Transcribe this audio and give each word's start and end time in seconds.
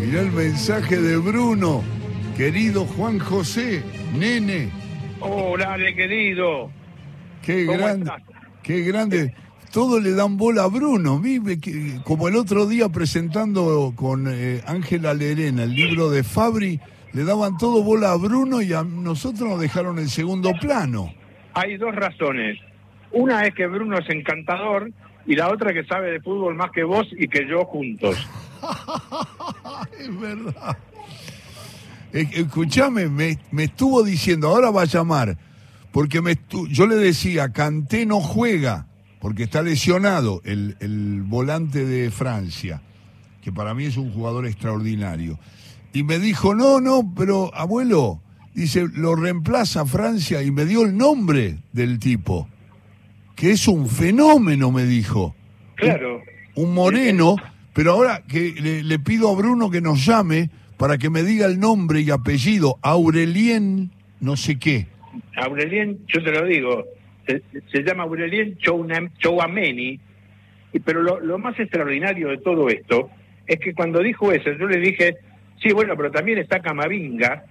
Mirá 0.00 0.22
el 0.22 0.32
mensaje 0.32 0.96
de 0.96 1.18
Bruno. 1.18 1.82
Querido 2.34 2.86
Juan 2.86 3.18
José, 3.18 3.82
nene. 4.16 4.70
Hola, 5.20 5.76
querido. 5.94 6.70
Qué 7.42 7.66
grande. 7.66 8.10
Qué 8.62 8.80
grande. 8.80 9.34
Todo 9.70 10.00
le 10.00 10.12
dan 10.12 10.38
bola 10.38 10.64
a 10.64 10.68
Bruno. 10.68 11.20
Como 12.04 12.28
el 12.28 12.36
otro 12.36 12.66
día 12.66 12.88
presentando 12.88 13.92
con 13.94 14.26
eh, 14.26 14.62
Ángela 14.66 15.12
Lerena 15.12 15.64
el 15.64 15.74
libro 15.74 16.08
de 16.08 16.24
Fabri, 16.24 16.80
le 17.12 17.24
daban 17.24 17.58
todo 17.58 17.82
bola 17.82 18.12
a 18.12 18.16
Bruno 18.16 18.62
y 18.62 18.72
a 18.72 18.82
nosotros 18.82 19.50
nos 19.50 19.60
dejaron 19.60 19.98
el 19.98 20.08
segundo 20.08 20.52
plano. 20.58 21.12
Hay 21.52 21.76
dos 21.76 21.94
razones. 21.94 22.58
Una 23.12 23.44
es 23.44 23.54
que 23.54 23.66
Bruno 23.66 23.98
es 23.98 24.08
encantador 24.08 24.90
y 25.26 25.36
la 25.36 25.50
otra 25.50 25.74
que 25.74 25.84
sabe 25.84 26.10
de 26.10 26.20
fútbol 26.20 26.54
más 26.54 26.70
que 26.70 26.84
vos 26.84 27.06
y 27.12 27.28
que 27.28 27.46
yo 27.46 27.66
juntos. 27.66 28.16
es 29.98 30.20
verdad. 30.20 30.78
Escúchame, 32.12 33.08
me, 33.08 33.38
estuvo 33.62 34.02
diciendo, 34.02 34.48
ahora 34.48 34.70
va 34.70 34.82
a 34.82 34.86
llamar, 34.86 35.38
porque 35.92 36.20
me 36.20 36.36
yo 36.68 36.86
le 36.86 36.96
decía, 36.96 37.52
Canté 37.52 38.04
no 38.04 38.20
juega, 38.20 38.86
porque 39.20 39.44
está 39.44 39.62
lesionado 39.62 40.40
el, 40.44 40.76
el 40.80 41.22
volante 41.22 41.84
de 41.84 42.10
Francia, 42.10 42.82
que 43.42 43.52
para 43.52 43.74
mí 43.74 43.84
es 43.84 43.96
un 43.96 44.12
jugador 44.12 44.46
extraordinario. 44.46 45.38
Y 45.92 46.02
me 46.02 46.18
dijo, 46.18 46.54
no, 46.54 46.80
no, 46.80 47.12
pero 47.16 47.54
abuelo, 47.54 48.20
dice, 48.54 48.86
lo 48.94 49.16
reemplaza 49.16 49.84
Francia 49.86 50.42
y 50.42 50.50
me 50.50 50.64
dio 50.64 50.84
el 50.84 50.96
nombre 50.96 51.58
del 51.72 51.98
tipo, 51.98 52.48
que 53.34 53.52
es 53.52 53.66
un 53.68 53.88
fenómeno, 53.88 54.70
me 54.70 54.84
dijo. 54.84 55.34
Claro. 55.76 56.20
Un, 56.54 56.74
moreno, 56.74 57.36
pero 57.72 57.92
ahora 57.92 58.22
que 58.28 58.82
le 58.84 58.98
pido 58.98 59.30
a 59.30 59.36
Bruno 59.36 59.70
que 59.70 59.80
nos 59.80 60.04
llame 60.04 60.50
para 60.76 60.98
que 60.98 61.10
me 61.10 61.22
diga 61.22 61.46
el 61.46 61.60
nombre 61.60 62.00
y 62.00 62.10
apellido, 62.10 62.78
Aurelien 62.82 63.90
no 64.20 64.36
sé 64.36 64.58
qué. 64.58 64.86
Aurelien, 65.36 65.98
yo 66.06 66.22
te 66.22 66.30
lo 66.30 66.44
digo, 66.46 66.84
se, 67.26 67.82
llama 67.82 68.04
Aurelien 68.04 68.56
Chouameni, 68.58 69.98
pero 70.84 71.02
lo, 71.02 71.38
más 71.38 71.58
extraordinario 71.58 72.28
de 72.28 72.38
todo 72.38 72.68
esto 72.68 73.10
es 73.46 73.58
que 73.58 73.74
cuando 73.74 74.00
dijo 74.00 74.30
eso, 74.32 74.52
yo 74.52 74.66
le 74.66 74.78
dije, 74.78 75.16
sí, 75.62 75.72
bueno, 75.72 75.96
pero 75.96 76.10
también 76.10 76.38
está 76.38 76.60
Camavinga, 76.60 77.44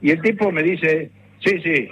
y 0.00 0.10
el 0.10 0.22
tipo 0.22 0.50
me 0.50 0.62
dice, 0.62 1.10
sí, 1.44 1.60
sí, 1.62 1.88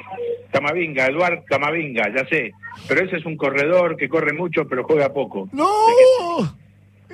Camavinga, 0.51 1.07
Eduard 1.07 1.45
Camavinga, 1.45 2.15
ya 2.15 2.27
sé, 2.27 2.53
pero 2.89 3.05
ese 3.05 3.17
es 3.17 3.27
un 3.27 3.37
corredor 3.37 3.97
que 3.97 4.09
corre 4.09 4.33
mucho 4.33 4.67
pero 4.67 4.85
juega 4.85 5.13
poco. 5.13 5.49
¡No! 5.53 5.67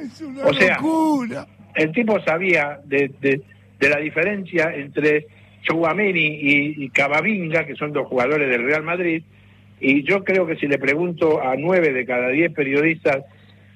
Es 0.02 0.20
una 0.20 0.44
o 0.44 0.52
locura. 0.52 1.46
el 1.74 1.92
tipo 1.92 2.20
sabía 2.20 2.80
de, 2.84 3.10
de 3.20 3.88
la 3.88 3.98
diferencia 3.98 4.74
entre 4.74 5.26
Chouameni 5.62 6.20
y, 6.20 6.84
y 6.84 6.88
Cavavinga, 6.90 7.66
que 7.66 7.74
son 7.76 7.92
dos 7.92 8.06
jugadores 8.06 8.48
del 8.48 8.64
Real 8.64 8.82
Madrid, 8.82 9.22
y 9.80 10.02
yo 10.02 10.24
creo 10.24 10.46
que 10.46 10.56
si 10.56 10.66
le 10.66 10.78
pregunto 10.78 11.40
a 11.40 11.54
nueve 11.56 11.92
de 11.92 12.04
cada 12.04 12.28
diez 12.28 12.52
periodistas 12.52 13.24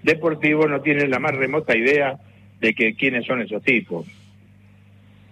deportivos 0.03 0.69
no 0.69 0.81
tienen 0.81 1.11
la 1.11 1.21
más 1.21 1.35
remota 1.35 1.77
idea 1.77 2.19
de 2.61 2.75
que 2.75 2.95
quiénes 2.95 3.25
son 3.27 3.41
esos 3.41 3.63
tipos. 3.63 4.07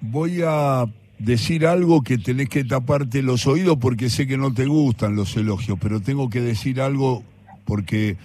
Voy 0.00 0.42
a 0.44 0.84
decir 1.18 1.66
algo 1.66 2.02
que 2.02 2.18
tenés 2.18 2.48
que 2.48 2.64
taparte 2.64 3.22
los 3.22 3.46
oídos 3.46 3.78
porque 3.80 4.08
sé 4.08 4.26
que 4.26 4.38
no 4.38 4.54
te 4.54 4.66
gustan 4.66 5.16
los 5.16 5.36
elogios, 5.36 5.78
pero 5.80 6.00
tengo 6.00 6.30
que 6.30 6.40
decir 6.40 6.80
algo 6.80 7.22
porque 7.64 8.16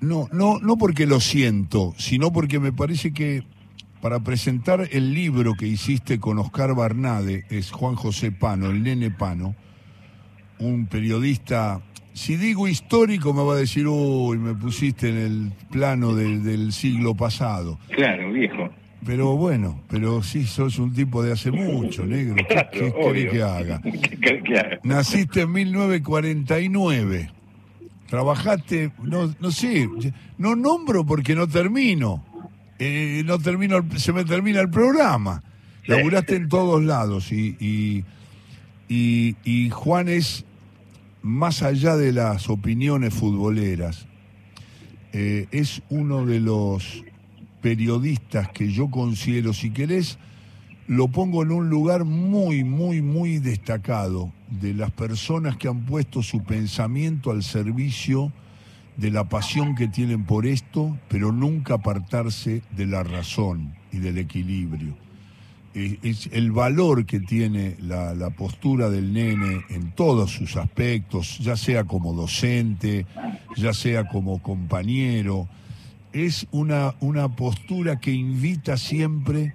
no 0.00 0.28
no 0.32 0.58
no 0.60 0.76
porque 0.76 1.06
lo 1.06 1.20
siento, 1.20 1.94
sino 1.96 2.32
porque 2.32 2.60
me 2.60 2.72
parece 2.72 3.12
que 3.12 3.42
para 4.00 4.20
presentar 4.20 4.88
el 4.92 5.12
libro 5.12 5.54
que 5.54 5.66
hiciste 5.66 6.20
con 6.20 6.38
Oscar 6.38 6.74
Barnade, 6.74 7.44
es 7.50 7.72
Juan 7.72 7.96
José 7.96 8.30
Pano, 8.30 8.70
el 8.70 8.82
nene 8.82 9.10
Pano, 9.10 9.56
un 10.60 10.86
periodista, 10.86 11.80
si 12.12 12.36
digo 12.36 12.68
histórico 12.68 13.32
me 13.32 13.42
va 13.42 13.54
a 13.54 13.58
decir, 13.58 13.86
uy, 13.86 14.38
me 14.38 14.54
pusiste 14.54 15.08
en 15.08 15.16
el 15.16 15.52
plano 15.70 16.14
del 16.14 16.72
siglo 16.72 17.14
pasado. 17.14 17.78
Claro, 17.90 18.32
viejo. 18.32 18.70
Pero 19.06 19.36
bueno, 19.36 19.80
pero 19.88 20.22
sí, 20.22 20.44
sos 20.44 20.78
un 20.78 20.92
tipo 20.92 21.22
de 21.22 21.32
hace 21.32 21.52
mucho, 21.52 22.04
negro. 22.04 22.34
¿Qué, 22.72 22.92
querés 23.00 23.30
que 23.30 23.42
haga? 23.42 23.80
Naciste 24.82 25.42
en 25.42 25.52
1949. 25.52 27.30
Trabajaste, 28.08 28.90
no, 29.02 29.34
no 29.38 29.50
sé, 29.50 29.88
no 30.38 30.56
nombro 30.56 31.04
porque 31.04 31.34
no 31.34 31.46
termino. 31.46 32.24
Eh, 32.78 33.22
no 33.26 33.38
termino, 33.38 33.84
se 33.96 34.12
me 34.12 34.24
termina 34.24 34.60
el 34.60 34.70
programa. 34.70 35.42
Laburaste 35.86 36.36
en 36.36 36.48
todos 36.48 36.82
lados 36.82 37.32
y, 37.32 37.56
y, 38.88 39.36
y, 39.44 39.70
Juan 39.70 40.08
es, 40.08 40.44
más 41.22 41.62
allá 41.62 41.96
de 41.96 42.12
las 42.12 42.48
opiniones 42.50 43.14
futboleras, 43.14 44.06
eh, 45.12 45.46
es 45.50 45.82
uno 45.88 46.26
de 46.26 46.40
los 46.40 47.04
periodistas 47.62 48.50
que 48.50 48.70
yo 48.70 48.90
considero, 48.90 49.52
si 49.54 49.70
querés, 49.70 50.18
lo 50.86 51.08
pongo 51.08 51.42
en 51.42 51.52
un 51.52 51.70
lugar 51.70 52.04
muy, 52.04 52.64
muy, 52.64 53.02
muy 53.02 53.38
destacado 53.38 54.32
de 54.50 54.74
las 54.74 54.90
personas 54.90 55.56
que 55.56 55.68
han 55.68 55.84
puesto 55.84 56.22
su 56.22 56.42
pensamiento 56.42 57.30
al 57.30 57.42
servicio 57.42 58.32
de 58.96 59.10
la 59.10 59.28
pasión 59.28 59.74
que 59.76 59.86
tienen 59.86 60.24
por 60.24 60.44
esto, 60.44 60.98
pero 61.08 61.30
nunca 61.30 61.74
apartarse 61.74 62.62
de 62.76 62.86
la 62.86 63.04
razón 63.04 63.74
y 63.92 63.98
del 63.98 64.18
equilibrio. 64.18 64.96
Es 65.74 66.28
el 66.32 66.50
valor 66.50 67.06
que 67.06 67.20
tiene 67.20 67.76
la, 67.80 68.30
postura 68.30 68.90
del 68.90 69.12
nene 69.12 69.64
en 69.68 69.92
todos 69.92 70.32
sus 70.32 70.56
aspectos, 70.56 71.38
ya 71.38 71.56
sea 71.56 71.84
como 71.84 72.12
docente, 72.12 73.06
ya 73.56 73.72
sea 73.72 74.08
como 74.08 74.42
compañero, 74.42 75.46
es 76.12 76.48
una, 76.50 76.94
una 76.98 77.28
postura 77.28 78.00
que 78.00 78.10
invita 78.10 78.76
siempre 78.76 79.54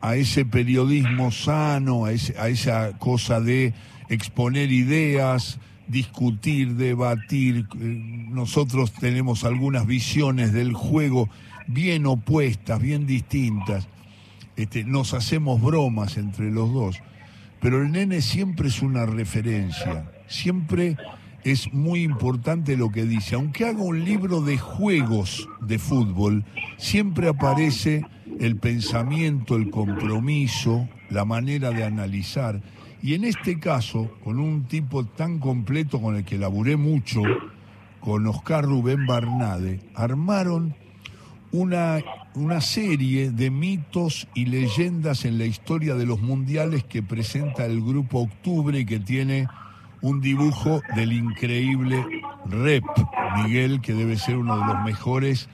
a 0.00 0.16
ese 0.16 0.46
periodismo 0.46 1.30
sano, 1.30 2.06
a, 2.06 2.08
a 2.08 2.48
esa 2.48 2.98
cosa 2.98 3.40
de 3.40 3.74
exponer 4.12 4.70
ideas, 4.70 5.58
discutir, 5.88 6.74
debatir. 6.74 7.66
Eh, 7.80 8.26
nosotros 8.30 8.92
tenemos 8.92 9.44
algunas 9.44 9.86
visiones 9.86 10.52
del 10.52 10.74
juego 10.74 11.28
bien 11.66 12.06
opuestas, 12.06 12.80
bien 12.80 13.06
distintas. 13.06 13.88
Este, 14.56 14.84
nos 14.84 15.14
hacemos 15.14 15.60
bromas 15.62 16.16
entre 16.16 16.50
los 16.50 16.72
dos. 16.72 17.00
Pero 17.60 17.80
el 17.80 17.92
nene 17.92 18.20
siempre 18.20 18.68
es 18.68 18.82
una 18.82 19.06
referencia, 19.06 20.10
siempre 20.26 20.96
es 21.44 21.72
muy 21.72 22.02
importante 22.02 22.76
lo 22.76 22.90
que 22.90 23.04
dice. 23.04 23.36
Aunque 23.36 23.66
haga 23.66 23.82
un 23.82 24.04
libro 24.04 24.42
de 24.42 24.58
juegos 24.58 25.48
de 25.60 25.78
fútbol, 25.78 26.44
siempre 26.76 27.28
aparece 27.28 28.04
el 28.40 28.56
pensamiento, 28.56 29.56
el 29.56 29.70
compromiso, 29.70 30.88
la 31.08 31.24
manera 31.24 31.70
de 31.70 31.84
analizar. 31.84 32.60
Y 33.02 33.14
en 33.14 33.24
este 33.24 33.58
caso, 33.58 34.12
con 34.22 34.38
un 34.38 34.64
tipo 34.64 35.04
tan 35.04 35.40
completo 35.40 36.00
con 36.00 36.14
el 36.14 36.24
que 36.24 36.38
laburé 36.38 36.76
mucho, 36.76 37.22
con 38.00 38.26
Oscar 38.28 38.64
Rubén 38.64 39.06
Barnade, 39.06 39.80
armaron 39.96 40.76
una, 41.50 41.98
una 42.34 42.60
serie 42.60 43.32
de 43.32 43.50
mitos 43.50 44.28
y 44.34 44.46
leyendas 44.46 45.24
en 45.24 45.38
la 45.38 45.46
historia 45.46 45.96
de 45.96 46.06
los 46.06 46.20
mundiales 46.20 46.84
que 46.84 47.02
presenta 47.02 47.66
el 47.66 47.82
Grupo 47.82 48.20
Octubre 48.20 48.78
y 48.78 48.86
que 48.86 49.00
tiene 49.00 49.48
un 50.00 50.20
dibujo 50.20 50.80
del 50.94 51.12
increíble 51.12 52.04
Rep, 52.46 52.84
Miguel, 53.36 53.80
que 53.80 53.94
debe 53.94 54.16
ser 54.16 54.36
uno 54.36 54.58
de 54.58 54.64
los 54.64 54.84
mejores 54.84 55.48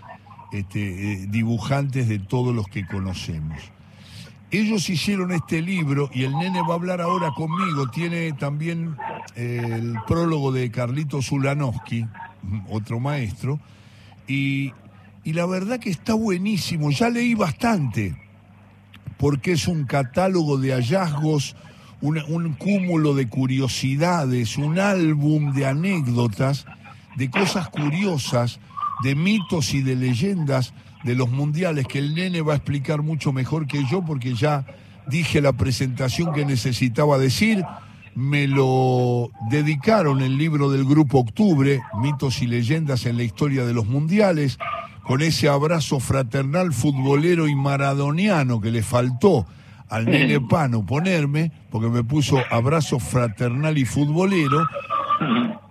este, 0.53 1.13
eh, 1.13 1.27
dibujantes 1.29 2.09
de 2.09 2.19
todos 2.19 2.55
los 2.55 2.69
que 2.69 2.87
conocemos. 2.87 3.59
Ellos 4.51 4.89
hicieron 4.89 5.33
este 5.33 5.61
libro 5.61 6.09
y 6.13 6.25
el 6.25 6.33
nene 6.33 6.63
va 6.63 6.73
a 6.73 6.77
hablar 6.77 7.03
ahora 7.03 7.31
conmigo. 7.37 7.91
Tiene 7.91 8.33
también 8.33 8.97
eh, 9.37 9.61
el 9.63 9.95
prólogo 10.07 10.53
de 10.53 10.71
Carlito 10.71 11.21
Zulanowski, 11.21 12.07
otro 12.71 12.99
maestro. 12.99 13.61
Y, 14.27 14.73
la 15.25 15.45
verdad 15.45 15.79
que 15.79 15.91
está 15.91 16.15
buenísimo. 16.15 16.91
Ya 16.91 17.11
leí 17.11 17.35
bastante, 17.35 18.17
porque 19.19 19.53
es 19.53 19.69
un 19.69 19.85
catálogo 19.85 20.57
de 20.57 20.73
hallazgos, 20.73 21.55
un 22.01 22.55
cúmulo 22.55 23.15
de 23.15 23.29
curiosidades, 23.29 24.57
un 24.57 24.79
álbum 24.79 25.53
de 25.53 25.67
anécdotas, 25.67 26.65
de 27.17 27.31
cosas 27.31 27.69
curiosas, 27.69 28.61
de 29.03 29.15
mitos 29.15 29.75
y 29.75 29.83
de 29.83 29.97
leyendas 29.97 30.73
de 31.05 31.15
los 31.15 31.31
mundiales 31.31 31.87
que 31.87 31.99
el 31.99 32.15
nene 32.15 32.43
va 32.43 32.55
a 32.55 32.57
explicar 32.57 33.03
mucho 33.03 33.33
mejor 33.33 33.67
que 33.67 33.85
yo 33.91 34.05
porque 34.05 34.35
ya 34.35 34.67
dije 35.07 35.41
la 35.41 35.53
presentación 35.53 36.33
que 36.33 36.45
necesitaba 36.45 37.19
decir. 37.19 37.65
Me 38.15 38.49
lo 38.49 39.31
dedicaron 39.49 40.23
el 40.23 40.37
libro 40.39 40.71
del 40.71 40.85
Grupo 40.85 41.19
Octubre, 41.19 41.81
Mitos 42.01 42.43
y 42.43 42.49
Leyendas 42.49 43.07
en 43.07 43.17
la 43.17 43.23
Historia 43.23 43.65
de 43.65 43.75
los 43.75 43.87
Mundiales, 43.87 44.59
con 45.05 45.23
ese 45.23 45.49
abrazo 45.49 46.01
fraternal, 46.01 46.73
futbolero 46.73 47.47
y 47.47 47.55
maradoniano 47.55 48.61
que 48.61 48.73
le 48.73 48.83
faltó 48.83 49.47
al 49.89 50.07
nene 50.07 50.41
Pano 50.51 50.85
ponerme, 50.85 51.53
porque 51.71 51.89
me 51.89 52.03
puso 52.03 52.39
abrazo 52.51 52.99
fraternal 52.99 53.79
y 53.79 53.85
futbolero. 53.85 54.67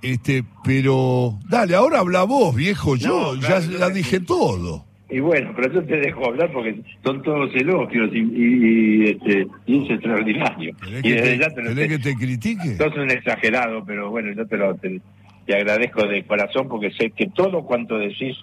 Este, 0.01 0.43
pero 0.63 1.37
dale, 1.49 1.75
ahora 1.75 1.99
habla 1.99 2.23
vos, 2.23 2.55
viejo, 2.55 2.95
yo 2.95 3.35
ya, 3.35 3.59
la 3.59 3.89
dije 3.89 4.19
todo. 4.19 4.85
Y 5.09 5.19
bueno, 5.21 5.53
pero 5.55 5.73
yo 5.73 5.83
te 5.83 5.97
dejo 5.97 6.25
hablar 6.25 6.51
porque 6.51 6.81
son 7.03 7.21
todos 7.23 7.49
elogios 7.55 8.09
y, 8.13 8.19
y, 8.19 9.09
este, 9.11 9.47
y 9.65 9.83
es 9.83 9.89
extraordinario. 9.91 10.75
y 11.01 11.11
desde 11.11 11.37
ya 11.37 11.49
te, 11.49 11.63
lo 11.63 11.75
que 11.75 11.99
te 11.99 12.15
critique? 12.15 12.75
Sos 12.75 12.95
un 12.97 13.09
exagerado, 13.09 13.85
pero 13.85 14.09
bueno, 14.09 14.33
yo 14.33 14.45
te 14.45 14.57
lo 14.57 14.75
te, 14.75 14.99
agradezco 15.47 16.05
de 16.05 16.23
corazón 16.23 16.67
porque 16.67 16.91
sé 16.91 17.11
que 17.11 17.27
todo 17.27 17.63
cuanto 17.63 17.97
decís 17.97 18.35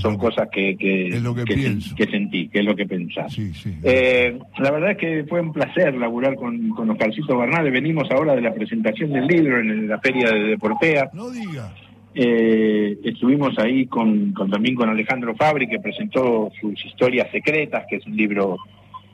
son 0.00 0.18
cosas 0.18 0.48
que, 0.52 0.76
que, 0.76 1.08
es 1.08 1.22
lo 1.22 1.34
que, 1.34 1.44
que, 1.44 2.04
sentí, 2.10 2.48
que 2.48 2.60
es 2.60 2.64
lo 2.64 2.74
que 2.74 2.86
pensás. 2.86 3.36
Eh, 3.82 4.38
la 4.58 4.70
verdad 4.70 4.92
es 4.92 4.98
que 4.98 5.24
fue 5.28 5.40
un 5.40 5.52
placer 5.52 5.94
laburar 5.94 6.36
con, 6.36 6.70
con 6.70 6.90
Oscarcito 6.90 7.36
Bernal. 7.36 7.70
Venimos 7.70 8.08
ahora 8.10 8.34
de 8.34 8.40
la 8.40 8.54
presentación 8.54 9.12
del 9.12 9.26
libro 9.26 9.58
en 9.58 9.88
la 9.88 9.98
feria 9.98 10.30
de 10.30 10.40
Deportea. 10.40 11.10
No 11.12 11.30
diga. 11.30 11.72
Eh, 12.14 12.98
estuvimos 13.04 13.56
ahí 13.58 13.86
con, 13.86 14.34
también 14.34 14.74
con 14.74 14.88
Alejandro 14.88 15.34
Fabri, 15.36 15.68
que 15.68 15.78
presentó 15.78 16.50
sus 16.60 16.84
historias 16.84 17.30
secretas, 17.30 17.84
que 17.88 17.96
es 17.96 18.06
un 18.06 18.16
libro 18.16 18.56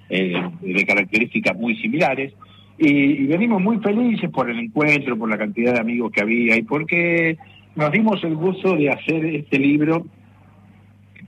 eh, 0.08 0.34
de 0.60 0.86
características 0.86 1.56
muy 1.56 1.76
similares. 1.76 2.32
Y, 2.78 3.26
venimos 3.26 3.62
muy 3.62 3.78
felices 3.78 4.30
por 4.30 4.50
el 4.50 4.58
encuentro, 4.58 5.16
por 5.16 5.28
la 5.28 5.38
cantidad 5.38 5.74
de 5.74 5.80
amigos 5.80 6.12
que 6.12 6.20
había 6.20 6.56
y 6.56 6.62
porque 6.62 7.36
nos 7.74 7.90
dimos 7.90 8.22
el 8.24 8.36
gusto 8.36 8.76
de 8.76 8.90
hacer 8.90 9.24
este 9.24 9.58
libro 9.58 10.06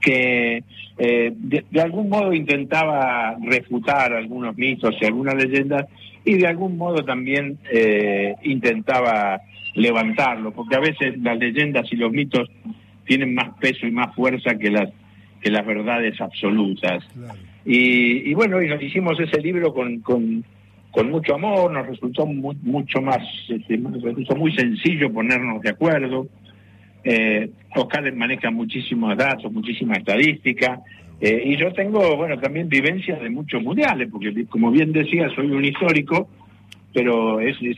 que 0.01 0.63
eh, 0.97 1.33
de, 1.35 1.81
algún 1.81 2.09
modo 2.09 2.33
intentaba 2.33 3.35
refutar 3.41 4.13
algunos 4.13 4.55
mitos 4.57 4.95
y 5.01 5.05
algunas 5.05 5.35
leyendas 5.35 5.87
y 6.23 6.35
de 6.35 6.47
algún 6.47 6.77
modo 6.77 7.03
también 7.03 7.57
intentaba 8.43 9.41
levantarlo, 9.73 10.51
porque 10.51 10.75
a 10.75 10.79
veces 10.79 11.17
las 11.19 11.37
leyendas 11.37 11.91
y 11.91 11.95
los 11.95 12.11
mitos 12.11 12.49
tienen 13.05 13.33
más 13.33 13.57
peso 13.59 13.87
y 13.87 13.91
más 13.91 14.13
fuerza 14.15 14.55
que 14.55 14.69
las 14.69 14.89
que 15.41 15.49
las 15.49 15.65
verdades 15.65 16.19
absolutas. 16.19 17.03
Y, 17.65 18.33
bueno, 18.33 18.61
y 18.61 18.67
nos 18.67 18.81
hicimos 18.81 19.17
ese 19.19 19.41
libro 19.41 19.73
con, 19.73 19.99
con, 19.99 20.43
con 20.91 21.09
mucho 21.09 21.35
amor, 21.35 21.71
nos 21.71 21.87
resultó 21.87 22.25
mucho 22.25 23.01
más, 23.01 23.19
este, 23.47 23.77
nos 23.77 24.01
resultó 24.01 24.35
muy 24.35 24.53
sencillo 24.53 25.11
ponernos 25.13 25.61
de 25.61 25.69
acuerdo. 25.69 26.27
Eh, 27.03 27.49
Oscar 27.75 28.13
maneja 28.13 28.51
muchísimos 28.51 29.15
datos, 29.15 29.51
muchísima 29.51 29.93
estadística, 29.93 30.81
eh, 31.21 31.43
y 31.45 31.57
yo 31.57 31.71
tengo, 31.73 32.15
bueno, 32.15 32.39
también 32.39 32.69
vivencias 32.69 33.21
de 33.21 33.29
muchos 33.29 33.61
mundiales, 33.61 34.09
porque 34.11 34.45
como 34.45 34.71
bien 34.71 34.91
decía, 34.91 35.29
soy 35.35 35.51
un 35.51 35.65
histórico, 35.65 36.29
pero 36.93 37.39
ese, 37.39 37.71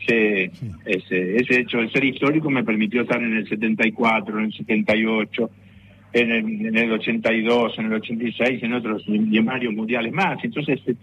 ese, 0.84 1.36
ese 1.36 1.60
hecho 1.60 1.78
de 1.78 1.90
ser 1.90 2.04
histórico 2.04 2.50
me 2.50 2.64
permitió 2.64 3.02
estar 3.02 3.22
en 3.22 3.36
el 3.36 3.48
74, 3.48 4.38
en 4.38 4.44
el 4.46 4.52
78, 4.52 5.50
en 6.14 6.30
el, 6.30 6.66
en 6.66 6.78
el 6.78 6.92
82, 6.92 7.78
en 7.78 7.86
el 7.86 7.92
86, 7.94 8.62
en 8.62 8.72
otros 8.74 9.02
y 9.06 9.36
en 9.36 9.44
varios 9.44 9.74
mundiales 9.74 10.12
más. 10.12 10.42
Entonces 10.42 10.80
eh, 10.86 10.94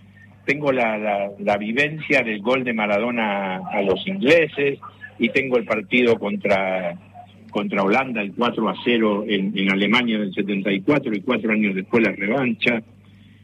tengo 0.46 0.72
la, 0.72 1.30
la, 1.40 1.58
vivencia 1.58 2.24
del 2.24 2.42
gol 2.42 2.64
de 2.64 2.74
Maradona 2.74 3.58
a 3.72 3.82
los 3.82 4.06
ingleses 4.08 4.80
y 5.20 5.30
tengo 5.30 5.58
el 5.58 5.66
partido 5.66 6.18
contra 6.18 6.98
contra 7.52 7.82
Holanda, 7.82 8.22
el 8.22 8.34
4 8.34 8.70
a 8.70 8.76
0 8.84 9.26
en, 9.28 9.58
en 9.58 9.72
Alemania 9.72 10.20
del 10.20 10.32
74 10.32 11.16
y 11.16 11.22
cuatro 11.22 11.52
años 11.52 11.74
después 11.74 12.04
la 12.04 12.12
revancha 12.12 12.80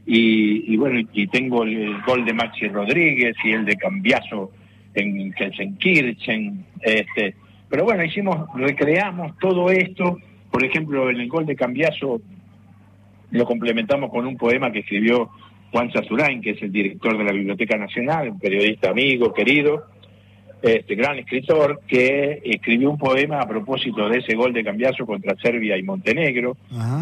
y, 0.06 0.78
bueno, 0.78 1.00
y 1.14 1.28
tengo 1.28 1.64
el, 1.64 2.02
gol 2.04 2.26
de 2.26 2.34
Maxi 2.34 2.68
Rodríguez 2.68 3.36
y 3.44 3.52
el 3.52 3.66
de 3.66 3.76
Cambiaso 3.76 4.52
en 4.94 5.34
Kelsenkirchen, 5.34 6.66
este, 6.82 7.36
pero 7.70 7.84
bueno, 7.84 8.04
hicimos, 8.04 8.48
recreamos 8.56 9.38
todo 9.40 9.70
esto, 9.70 10.18
por 10.52 10.64
ejemplo, 10.64 11.10
en 11.10 11.20
el 11.20 11.28
gol 11.28 11.46
de 11.46 11.56
Cambiaso 11.56 12.22
lo 13.32 13.46
complementamos 13.46 14.12
con 14.12 14.26
un 14.26 14.38
poema 14.38 14.72
que 14.72 14.80
escribió 14.80 15.30
Juan 15.72 15.92
Sazurain, 15.92 16.42
que 16.42 16.52
es 16.52 16.62
el 16.62 16.72
director 16.72 17.18
de 17.18 17.24
la 17.24 17.34
Biblioteca 17.34 17.78
Nacional, 17.78 18.30
un 18.30 18.40
periodista 18.40 18.92
amigo, 18.92 19.34
querido, 19.34 19.88
este 20.74 20.96
gran 20.96 21.20
escritor 21.20 21.82
que 21.88 22.42
escribió 22.44 22.90
un 22.90 22.98
poema 22.98 23.40
a 23.42 23.48
propósito 23.48 24.10
de 24.10 24.20
ese 24.20 24.36
gol 24.36 24.54
de 24.54 24.64
cambiazo 24.64 25.06
contra 25.06 25.36
Serbia 25.36 25.78
y 25.78 25.84
Montenegro. 25.84 26.58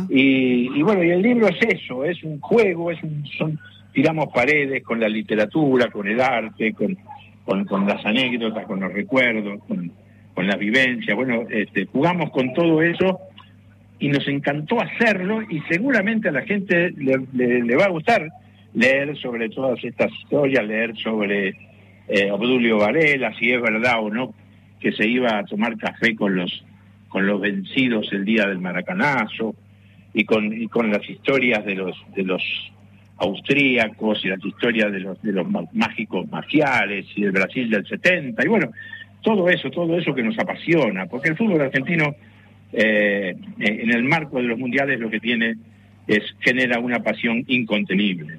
Y, 0.10 0.82
bueno, 0.82 1.04
y 1.04 1.12
el 1.12 1.22
libro 1.22 1.48
es 1.48 1.58
eso, 1.62 2.04
es 2.04 2.24
un 2.24 2.40
juego, 2.40 2.92
es 2.92 3.02
un, 3.04 3.26
son 3.38 3.60
tiramos 3.94 4.28
paredes 4.34 4.84
con 4.84 5.00
la 5.00 5.08
literatura, 5.08 5.90
con 5.90 6.08
el 6.08 6.20
arte, 6.20 6.74
con, 6.74 6.98
con, 7.66 7.88
las 7.88 8.04
anécdotas, 8.06 8.66
con 8.66 8.80
los 8.80 8.92
recuerdos, 8.92 9.60
con, 9.68 9.92
con 10.34 10.48
la 10.48 10.56
vivencia. 10.56 11.16
Bueno, 11.16 11.44
este, 11.50 11.86
jugamos 11.86 12.32
con 12.32 12.54
todo 12.54 12.82
eso 12.82 13.20
y 14.00 14.10
nos 14.10 14.28
encantó 14.28 14.82
hacerlo 14.82 15.42
y 15.48 15.62
seguramente 15.70 16.30
a 16.30 16.32
la 16.32 16.42
gente 16.42 16.92
le 16.92 17.76
va 17.76 17.86
a 17.86 17.90
gustar 17.90 18.30
leer 18.74 19.16
sobre 19.18 19.50
todas 19.50 19.82
estas 19.84 20.12
historias, 20.12 20.66
leer 20.66 20.96
sobre 20.98 21.54
eh, 22.08 22.32
Obdulio 22.32 22.78
Varela, 22.78 23.34
si 23.38 23.52
es 23.52 23.62
verdad 23.62 24.00
o 24.02 24.10
no 24.10 24.34
que 24.80 24.92
se 24.92 25.08
iba 25.08 25.38
a 25.38 25.46
tomar 25.46 25.78
café 25.78 26.16
con 26.16 26.36
los 26.36 26.64
con 27.08 27.26
los 27.26 27.40
vencidos 27.40 28.12
el 28.12 28.26
día 28.26 28.48
del 28.48 28.60
maracanazo 28.60 29.56
y 30.14 30.26
con 30.26 30.52
y 30.54 30.68
con 30.68 30.92
las 30.92 31.10
historias 31.10 31.64
de 31.66 31.76
los 31.76 31.96
de 32.14 32.24
los 32.24 32.44
austríacos 33.18 34.26
y 34.26 34.28
las 34.28 34.44
historias 34.44 34.92
de 34.92 35.00
los 35.00 35.22
de 35.22 35.32
los 35.32 35.48
mágicos 35.72 36.30
mafiales 36.30 37.06
y 37.16 37.22
del 37.22 37.32
Brasil 37.32 37.70
del 37.70 37.88
70 37.88 38.44
y 38.44 38.48
bueno 38.48 38.72
todo 39.22 39.48
eso 39.50 39.70
todo 39.70 39.98
eso 39.98 40.14
que 40.14 40.24
nos 40.24 40.38
apasiona 40.38 41.06
porque 41.06 41.30
el 41.30 41.38
fútbol 41.38 41.62
argentino 41.62 42.16
eh, 42.74 43.36
en 43.60 43.92
el 43.92 44.04
marco 44.04 44.38
de 44.38 44.44
los 44.44 44.60
mundiales 44.60 45.00
lo 45.00 45.10
que 45.10 45.22
tiene 45.22 45.56
es 46.08 46.24
genera 46.42 46.80
una 46.80 47.02
pasión 47.02 47.46
incontenible 47.48 48.38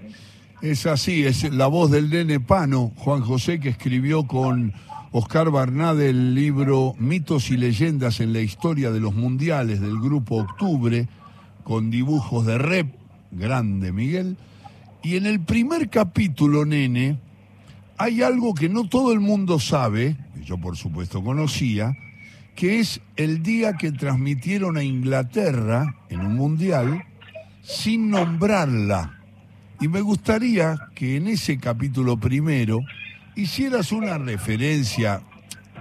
es 0.62 0.86
así, 0.86 1.24
es 1.24 1.52
la 1.52 1.66
voz 1.66 1.90
del 1.90 2.10
nene 2.10 2.40
Pano, 2.40 2.92
Juan 2.96 3.22
José, 3.22 3.60
que 3.60 3.68
escribió 3.68 4.26
con 4.26 4.72
Oscar 5.12 5.50
Barnade 5.50 6.10
el 6.10 6.34
libro 6.34 6.94
Mitos 6.98 7.50
y 7.50 7.56
leyendas 7.56 8.20
en 8.20 8.32
la 8.32 8.40
historia 8.40 8.90
de 8.90 9.00
los 9.00 9.14
mundiales 9.14 9.80
del 9.80 9.98
grupo 10.00 10.36
Octubre, 10.36 11.08
con 11.62 11.90
dibujos 11.90 12.46
de 12.46 12.58
rep, 12.58 12.94
grande 13.30 13.92
Miguel. 13.92 14.36
Y 15.02 15.16
en 15.16 15.26
el 15.26 15.40
primer 15.40 15.90
capítulo, 15.90 16.64
nene, 16.64 17.18
hay 17.98 18.22
algo 18.22 18.54
que 18.54 18.68
no 18.68 18.88
todo 18.88 19.12
el 19.12 19.20
mundo 19.20 19.60
sabe, 19.60 20.16
que 20.34 20.44
yo 20.44 20.58
por 20.58 20.76
supuesto 20.76 21.22
conocía, 21.22 21.96
que 22.56 22.80
es 22.80 23.00
el 23.16 23.42
día 23.42 23.74
que 23.74 23.92
transmitieron 23.92 24.76
a 24.76 24.82
Inglaterra 24.82 25.96
en 26.08 26.20
un 26.20 26.36
mundial 26.36 27.04
sin 27.62 28.10
nombrarla 28.10 29.13
y 29.84 29.88
me 29.88 30.00
gustaría 30.00 30.76
que 30.94 31.16
en 31.16 31.26
ese 31.26 31.58
capítulo 31.58 32.16
primero 32.16 32.80
hicieras 33.34 33.92
una 33.92 34.16
referencia, 34.16 35.20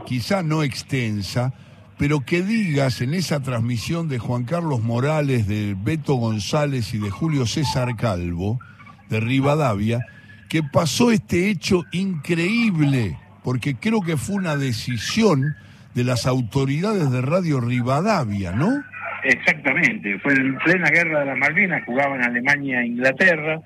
quizá 0.06 0.44
no 0.44 0.62
extensa, 0.62 1.54
pero 1.98 2.20
que 2.20 2.42
digas 2.42 3.00
en 3.00 3.14
esa 3.14 3.40
transmisión 3.40 4.10
de 4.10 4.20
Juan 4.20 4.44
Carlos 4.44 4.84
Morales, 4.84 5.48
de 5.48 5.78
Beto 5.82 6.16
González 6.16 6.94
y 6.94 6.98
de 6.98 7.12
Julio 7.12 7.46
César 7.46 7.96
Calvo, 7.96 8.60
de 9.08 9.22
Rivadavia, 9.22 10.06
que 10.50 10.64
pasó 10.64 11.10
este 11.10 11.50
hecho 11.50 11.86
increíble, 11.94 13.18
porque 13.42 13.76
creo 13.76 14.02
que 14.02 14.18
fue 14.18 14.36
una 14.36 14.58
decisión 14.58 15.56
de 15.96 16.04
las 16.04 16.28
autoridades 16.28 17.10
de 17.10 17.22
Radio 17.22 17.62
Rivadavia, 17.62 18.52
¿no? 18.52 18.84
Exactamente, 19.24 20.20
fue 20.20 20.34
en 20.34 20.58
plena 20.58 20.90
guerra 20.90 21.22
de 21.22 21.26
las 21.28 21.38
Malvinas, 21.38 21.86
jugaban 21.86 22.22
Alemania 22.22 22.82
e 22.82 22.88
Inglaterra, 22.88 23.62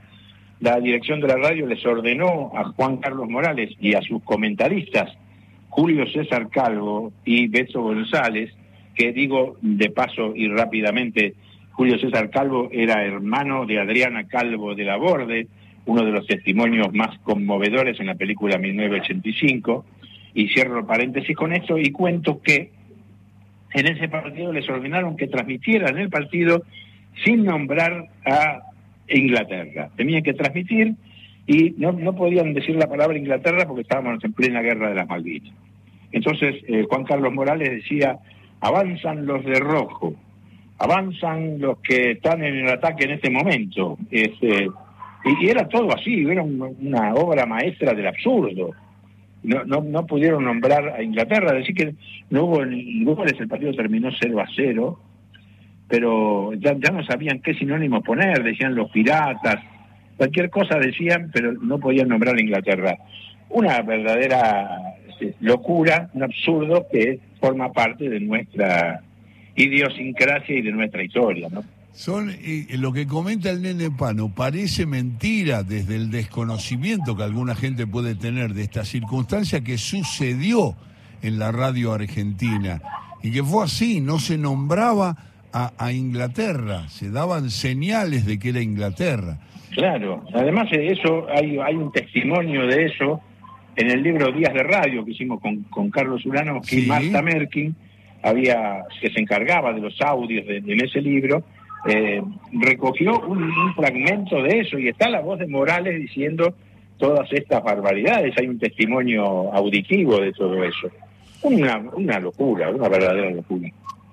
la 0.59 0.79
dirección 0.79 1.19
de 1.21 1.27
la 1.27 1.37
radio 1.37 1.67
les 1.67 1.85
ordenó 1.85 2.51
a 2.55 2.65
Juan 2.65 2.97
Carlos 2.97 3.29
Morales 3.29 3.71
y 3.79 3.93
a 3.93 4.01
sus 4.01 4.23
comentaristas, 4.23 5.11
Julio 5.69 6.07
César 6.07 6.49
Calvo 6.49 7.11
y 7.23 7.47
Beto 7.47 7.81
González, 7.81 8.51
que 8.95 9.13
digo 9.13 9.57
de 9.61 9.89
paso 9.91 10.33
y 10.35 10.47
rápidamente, 10.47 11.35
Julio 11.71 11.99
César 11.99 12.31
Calvo 12.31 12.69
era 12.71 13.05
hermano 13.05 13.65
de 13.67 13.79
Adriana 13.79 14.27
Calvo 14.27 14.73
de 14.73 14.83
la 14.83 14.97
Borde, 14.97 15.47
uno 15.85 16.03
de 16.03 16.11
los 16.11 16.25
testimonios 16.25 16.91
más 16.93 17.19
conmovedores 17.19 17.99
en 17.99 18.07
la 18.07 18.15
película 18.15 18.57
1985, 18.57 19.85
y 20.33 20.47
cierro 20.49 20.85
paréntesis 20.85 21.35
con 21.35 21.53
esto 21.53 21.77
y 21.77 21.91
cuento 21.91 22.41
que 22.41 22.71
en 23.73 23.87
ese 23.87 24.07
partido 24.07 24.51
les 24.51 24.67
ordenaron 24.67 25.15
que 25.15 25.27
transmitieran 25.27 25.97
el 25.97 26.09
partido 26.09 26.63
sin 27.23 27.43
nombrar 27.43 28.07
a 28.25 28.61
Inglaterra. 29.07 29.89
Tenían 29.95 30.23
que 30.23 30.33
transmitir 30.33 30.95
y 31.45 31.73
no, 31.77 31.93
no 31.93 32.15
podían 32.15 32.53
decir 32.53 32.75
la 32.75 32.87
palabra 32.87 33.17
Inglaterra 33.17 33.65
porque 33.65 33.81
estábamos 33.81 34.23
en 34.23 34.33
plena 34.33 34.61
guerra 34.61 34.89
de 34.89 34.95
las 34.95 35.07
Malvinas. 35.07 35.53
Entonces 36.11 36.55
eh, 36.67 36.85
Juan 36.89 37.03
Carlos 37.03 37.33
Morales 37.33 37.69
decía, 37.71 38.19
avanzan 38.59 39.25
los 39.25 39.43
de 39.45 39.59
rojo, 39.59 40.13
avanzan 40.77 41.59
los 41.59 41.79
que 41.79 42.11
están 42.11 42.43
en 42.43 42.55
el 42.55 42.69
ataque 42.69 43.05
en 43.05 43.11
este 43.11 43.29
momento. 43.29 43.97
Este, 44.11 44.67
y, 45.25 45.49
era 45.49 45.67
todo 45.67 45.93
así, 45.93 46.25
era 46.29 46.43
una 46.43 47.13
obra 47.13 47.45
maestra 47.45 47.93
del 47.93 48.07
absurdo. 48.07 48.71
No, 49.43 49.63
no, 49.63 49.81
no 49.81 50.05
pudieron 50.05 50.43
nombrar 50.45 50.89
a 50.89 51.03
Inglaterra, 51.03 51.53
decir 51.53 51.75
que 51.75 51.95
no 52.29 52.45
hubo 52.45 53.15
goles, 53.15 53.39
el 53.39 53.47
partido 53.47 53.73
terminó 53.73 54.09
0 54.11 54.41
a 54.41 54.47
0, 54.55 54.99
pero 55.87 56.53
ya, 56.53 56.75
ya 56.77 56.91
no 56.91 57.03
sabían 57.05 57.41
qué 57.41 57.53
sinónimo 57.53 58.01
poner, 58.01 58.43
decían 58.43 58.75
los 58.75 58.91
piratas, 58.91 59.63
cualquier 60.17 60.49
cosa 60.49 60.77
decían, 60.77 61.29
pero 61.33 61.53
no 61.53 61.79
podían 61.79 62.09
nombrar 62.09 62.35
a 62.35 62.41
Inglaterra. 62.41 62.97
Una 63.49 63.81
verdadera 63.81 64.67
este, 65.09 65.35
locura, 65.39 66.09
un 66.13 66.23
absurdo 66.23 66.87
que 66.91 67.19
forma 67.39 67.71
parte 67.71 68.09
de 68.09 68.19
nuestra 68.19 69.01
idiosincrasia 69.55 70.57
y 70.57 70.61
de 70.61 70.71
nuestra 70.71 71.03
historia, 71.03 71.47
¿no? 71.49 71.63
Son 71.93 72.31
lo 72.73 72.93
que 72.93 73.07
comenta 73.07 73.49
el 73.49 73.63
nene 73.63 73.89
Pano, 73.89 74.29
parece 74.29 74.85
mentira 74.85 75.63
desde 75.63 75.95
el 75.95 76.11
desconocimiento 76.11 77.17
que 77.17 77.23
alguna 77.23 77.55
gente 77.55 77.87
puede 77.87 78.13
tener 78.13 78.53
de 78.53 78.61
esta 78.61 78.85
circunstancia 78.85 79.61
que 79.61 79.79
sucedió 79.79 80.75
en 81.23 81.39
la 81.39 81.51
radio 81.51 81.93
argentina 81.93 82.83
y 83.23 83.31
que 83.31 83.43
fue 83.43 83.63
así, 83.63 83.99
no 83.99 84.19
se 84.19 84.37
nombraba 84.37 85.17
a, 85.57 85.73
a 85.77 85.91
Inglaterra, 85.91 86.87
se 86.89 87.09
daban 87.09 87.49
señales 87.49 88.25
de 88.25 88.37
que 88.37 88.49
era 88.49 88.61
Inglaterra. 88.61 89.39
Claro, 89.71 90.23
además 90.33 90.69
de 90.69 90.87
eso 90.87 91.27
hay, 91.29 91.57
hay 91.57 91.75
un 91.75 91.91
testimonio 91.91 92.67
de 92.67 92.85
eso 92.85 93.21
en 93.75 93.89
el 93.89 94.03
libro 94.03 94.31
Días 94.31 94.53
de 94.53 94.63
Radio 94.63 95.03
que 95.03 95.11
hicimos 95.11 95.41
con, 95.41 95.63
con 95.63 95.89
Carlos 95.89 96.25
Urano, 96.25 96.61
que 96.61 96.83
Marta 96.83 97.21
Merkin 97.23 97.75
había, 98.21 98.83
que 99.01 99.09
se 99.09 99.19
encargaba 99.19 99.73
de 99.73 99.81
los 99.81 99.99
audios 100.01 100.45
de, 100.45 100.57
en 100.57 100.83
ese 100.83 101.01
libro, 101.01 101.43
eh, 101.87 102.21
recogió 102.51 103.19
un, 103.19 103.51
fragmento 103.75 104.41
de 104.43 104.59
eso 104.59 104.77
y 104.77 104.89
está 104.89 105.09
la 105.09 105.21
voz 105.21 105.39
de 105.39 105.47
Morales 105.47 105.99
diciendo 105.99 106.53
todas 106.97 107.31
estas 107.31 107.63
barbaridades. 107.63 108.35
Hay 108.37 108.47
un 108.47 108.59
testimonio 108.59 109.53
auditivo 109.53 110.19
de 110.19 110.33
todo 110.33 110.63
eso. 110.63 110.89
Una, 111.41 111.77
una 111.93 112.19
locura, 112.19 112.69
una 112.69 112.89
verdadera 112.89 113.29
locura. 113.31 113.69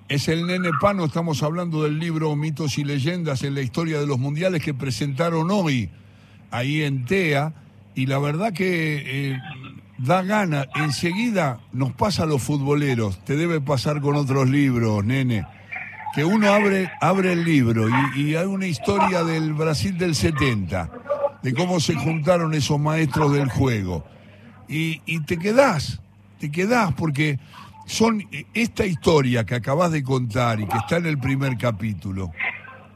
Es 0.07 0.27
el 0.27 0.45
nene 0.45 0.69
Pano, 0.79 1.05
estamos 1.05 1.41
hablando 1.41 1.83
del 1.83 1.97
libro 1.97 2.35
Mitos 2.35 2.77
y 2.77 2.83
Leyendas 2.83 3.43
en 3.43 3.55
la 3.55 3.61
historia 3.61 3.99
de 3.99 4.05
los 4.05 4.19
mundiales 4.19 4.61
que 4.61 4.73
presentaron 4.73 5.49
hoy 5.49 5.89
ahí 6.51 6.83
en 6.83 7.05
TEA. 7.05 7.53
Y 7.95 8.05
la 8.05 8.19
verdad 8.19 8.53
que 8.53 9.31
eh, 9.31 9.39
da 9.97 10.21
gana. 10.21 10.67
Enseguida 10.75 11.59
nos 11.71 11.93
pasa 11.93 12.23
a 12.23 12.25
los 12.27 12.43
futboleros. 12.43 13.23
Te 13.25 13.35
debe 13.35 13.61
pasar 13.61 13.99
con 13.99 14.15
otros 14.15 14.49
libros, 14.49 15.03
nene 15.03 15.45
que 16.15 16.23
uno 16.23 16.47
abre, 16.47 16.89
abre 17.01 17.33
el 17.33 17.43
libro 17.43 17.89
y, 18.15 18.35
hay 18.35 18.45
una 18.45 18.67
historia 18.67 19.25
del 19.25 19.53
Brasil 19.53 19.97
del 19.97 20.15
70, 20.15 20.89
de 21.43 21.53
cómo 21.53 21.81
se 21.81 21.93
juntaron 21.93 22.53
esos 22.53 22.79
maestros 22.79 23.33
del 23.33 23.49
juego. 23.49 24.05
Y, 24.69 25.01
y 25.05 25.19
te 25.19 25.37
quedás, 25.37 25.99
te 26.39 26.49
quedás 26.49 26.93
porque 26.93 27.37
son 27.85 28.27
esta 28.53 28.85
historia 28.85 29.45
que 29.45 29.55
acabas 29.55 29.91
de 29.91 30.03
contar 30.03 30.59
y 30.59 30.67
que 30.67 30.77
está 30.77 30.97
en 30.97 31.05
el 31.05 31.17
primer 31.17 31.57
capítulo. 31.57 32.31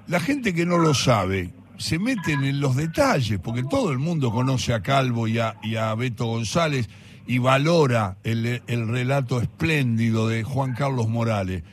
La 0.07 0.19
gente 0.19 0.53
que 0.53 0.65
no 0.65 0.77
lo 0.77 0.93
sabe 0.93 1.51
se 1.77 1.99
meten 1.99 2.43
en 2.43 2.59
los 2.59 2.75
detalles, 2.75 3.39
porque 3.39 3.63
todo 3.63 3.91
el 3.91 3.99
mundo 3.99 4.31
conoce 4.31 4.73
a 4.73 4.81
Calvo 4.81 5.27
y 5.27 5.39
a, 5.39 5.55
y 5.63 5.75
a 5.75 5.93
Beto 5.95 6.25
González 6.25 6.89
y 7.25 7.37
valora 7.37 8.17
el, 8.23 8.61
el 8.67 8.87
relato 8.87 9.39
espléndido 9.39 10.27
de 10.27 10.43
Juan 10.43 10.73
Carlos 10.73 11.07
Morales 11.07 11.63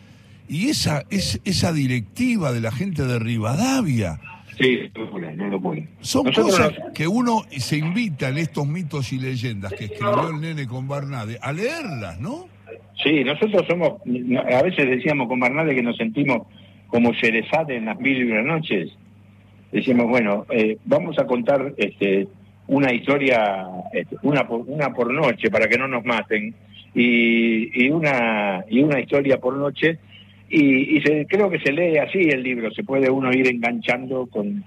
y 0.48 0.68
esa, 0.68 1.04
es, 1.10 1.40
esa 1.44 1.72
directiva 1.72 2.52
de 2.52 2.60
la 2.60 2.70
gente 2.70 3.04
de 3.04 3.18
Rivadavia. 3.18 4.20
Sí, 4.58 4.78
no 5.36 5.48
lo. 5.48 5.60
Son 6.00 6.32
cosas 6.32 6.72
que 6.94 7.06
uno 7.06 7.44
se 7.50 7.76
invita 7.76 8.28
en 8.30 8.38
estos 8.38 8.66
mitos 8.66 9.12
y 9.12 9.18
leyendas 9.18 9.72
que 9.74 9.86
escribió 9.86 10.30
el 10.30 10.40
nene 10.40 10.66
con 10.66 10.88
Barnade 10.88 11.38
a 11.42 11.52
leerlas, 11.52 12.18
¿no? 12.20 12.48
Sí, 13.02 13.24
nosotros 13.24 13.64
somos, 13.68 14.00
a 14.52 14.62
veces 14.62 14.88
decíamos 14.88 15.28
con 15.28 15.40
Barnade 15.40 15.74
que 15.74 15.82
nos 15.82 15.96
sentimos 15.96 16.46
como 16.88 17.12
Sherezade 17.12 17.76
en 17.76 17.86
las 17.86 17.98
mil 17.98 18.18
y 18.18 18.30
una 18.30 18.42
noches. 18.42 18.90
Decíamos, 19.72 20.08
bueno, 20.08 20.46
eh, 20.50 20.78
vamos 20.84 21.18
a 21.18 21.26
contar 21.26 21.74
este, 21.76 22.28
una 22.68 22.92
historia, 22.92 23.66
este, 23.92 24.16
una, 24.22 24.46
por, 24.46 24.60
una 24.66 24.92
por 24.92 25.12
noche 25.12 25.50
para 25.50 25.68
que 25.68 25.78
no 25.78 25.88
nos 25.88 26.04
maten, 26.04 26.54
y, 26.94 27.84
y, 27.84 27.90
una, 27.90 28.64
y 28.70 28.80
una 28.80 29.00
historia 29.00 29.38
por 29.38 29.54
noche 29.56 29.98
y, 30.48 31.00
se, 31.00 31.26
creo 31.26 31.50
que 31.50 31.58
se 31.58 31.72
lee 31.72 31.98
así 31.98 32.18
el 32.18 32.42
libro, 32.42 32.70
se 32.70 32.84
puede 32.84 33.10
uno 33.10 33.32
ir 33.32 33.48
enganchando 33.48 34.26
con, 34.26 34.62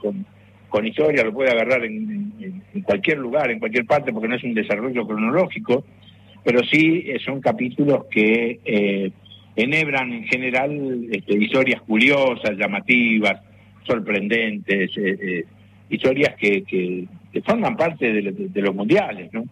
con, 0.70 0.86
historia, 0.86 1.24
lo 1.24 1.34
puede 1.34 1.52
agarrar 1.52 1.84
en, 1.86 2.62
cualquier 2.84 3.18
lugar, 3.18 3.50
en 3.52 3.60
cualquier 3.60 3.86
parte, 3.86 4.12
porque 4.12 4.28
no 4.28 4.36
es 4.36 4.44
un 4.44 4.54
desarrollo 4.54 5.08
cronológico, 5.08 5.84
pero 6.44 6.64
sí 6.64 7.04
eh, 7.06 7.20
son 7.24 7.42
capítulos 7.42 8.06
que 8.10 8.60
eh, 8.64 9.12
enhebran 9.56 10.12
en 10.14 10.24
general 10.26 11.08
este, 11.12 11.38
historias 11.38 11.82
curiosas, 11.82 12.58
llamativas, 12.58 13.42
sorprendentes, 13.86 14.92
eh, 14.98 15.46
historias 15.90 16.36
que, 16.36 16.64
que, 16.64 17.08
forman 17.46 17.76
parte 17.78 18.12
de, 18.12 18.32
de 18.32 18.62
los 18.62 18.76
mundiales, 18.76 19.32
¿no? 19.32 19.46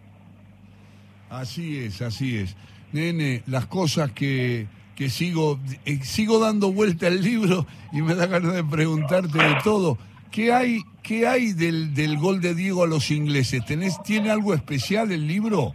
Así 1.30 1.78
es, 1.78 2.02
así 2.02 2.36
es. 2.38 2.56
Nene, 2.92 3.42
las 3.46 3.66
cosas 3.66 4.12
que 4.12 4.66
que 4.98 5.10
sigo, 5.10 5.60
eh, 5.84 6.00
sigo 6.02 6.40
dando 6.40 6.72
vuelta 6.72 7.06
al 7.06 7.22
libro 7.22 7.68
y 7.92 8.02
me 8.02 8.16
da 8.16 8.26
ganas 8.26 8.52
de 8.52 8.64
preguntarte 8.64 9.38
de 9.38 9.54
todo. 9.62 9.96
¿Qué 10.32 10.52
hay, 10.52 10.80
qué 11.04 11.24
hay 11.24 11.52
del, 11.52 11.94
del 11.94 12.18
gol 12.18 12.40
de 12.40 12.52
Diego 12.52 12.82
a 12.82 12.88
los 12.88 13.12
ingleses? 13.12 13.64
¿Tenés, 13.64 14.02
¿Tiene 14.02 14.30
algo 14.30 14.54
especial 14.54 15.12
el 15.12 15.28
libro? 15.28 15.72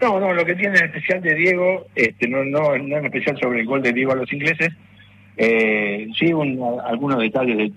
No, 0.00 0.20
no, 0.20 0.32
lo 0.32 0.44
que 0.44 0.54
tiene 0.54 0.76
especial 0.76 1.20
de 1.22 1.34
Diego, 1.34 1.86
este, 1.94 2.28
no, 2.28 2.44
no, 2.44 2.78
no 2.78 2.96
es 2.98 3.04
especial 3.04 3.38
sobre 3.40 3.60
el 3.60 3.66
gol 3.66 3.82
de 3.82 3.92
Diego 3.92 4.12
a 4.12 4.16
los 4.16 4.32
ingleses, 4.32 4.70
eh, 5.36 6.08
sí, 6.18 6.32
algunos 6.84 7.18
detalles 7.20 7.72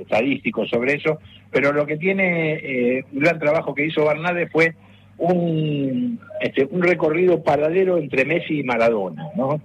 estadísticos 0.00 0.68
sobre 0.70 0.94
eso, 0.94 1.18
pero 1.50 1.72
lo 1.72 1.86
que 1.86 1.96
tiene 1.96 2.54
eh, 2.54 3.04
un 3.12 3.20
gran 3.20 3.38
trabajo 3.38 3.74
que 3.74 3.86
hizo 3.86 4.04
Barnade 4.04 4.48
fue 4.48 4.74
un, 5.18 6.18
este, 6.40 6.68
recorrido 6.72 7.42
paralelo 7.42 7.98
entre 7.98 8.24
Messi 8.24 8.60
y 8.60 8.62
Maradona, 8.62 9.28
¿no? 9.36 9.60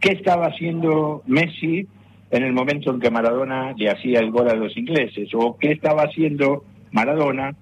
qué 0.00 0.12
estaba 0.12 0.46
haciendo 0.46 1.22
Messi 1.26 1.86
en 2.30 2.42
el 2.42 2.52
momento 2.52 2.90
en 2.90 3.00
que 3.00 3.10
Maradona 3.10 3.72
le 3.76 3.90
hacía 3.90 4.20
el 4.20 4.30
gol 4.30 4.48
a 4.48 4.54
los 4.54 4.76
ingleses, 4.76 5.30
o 5.34 5.56
qué 5.58 5.72
estaba 5.72 6.02
haciendo 6.02 6.64
Maradona 6.92 7.54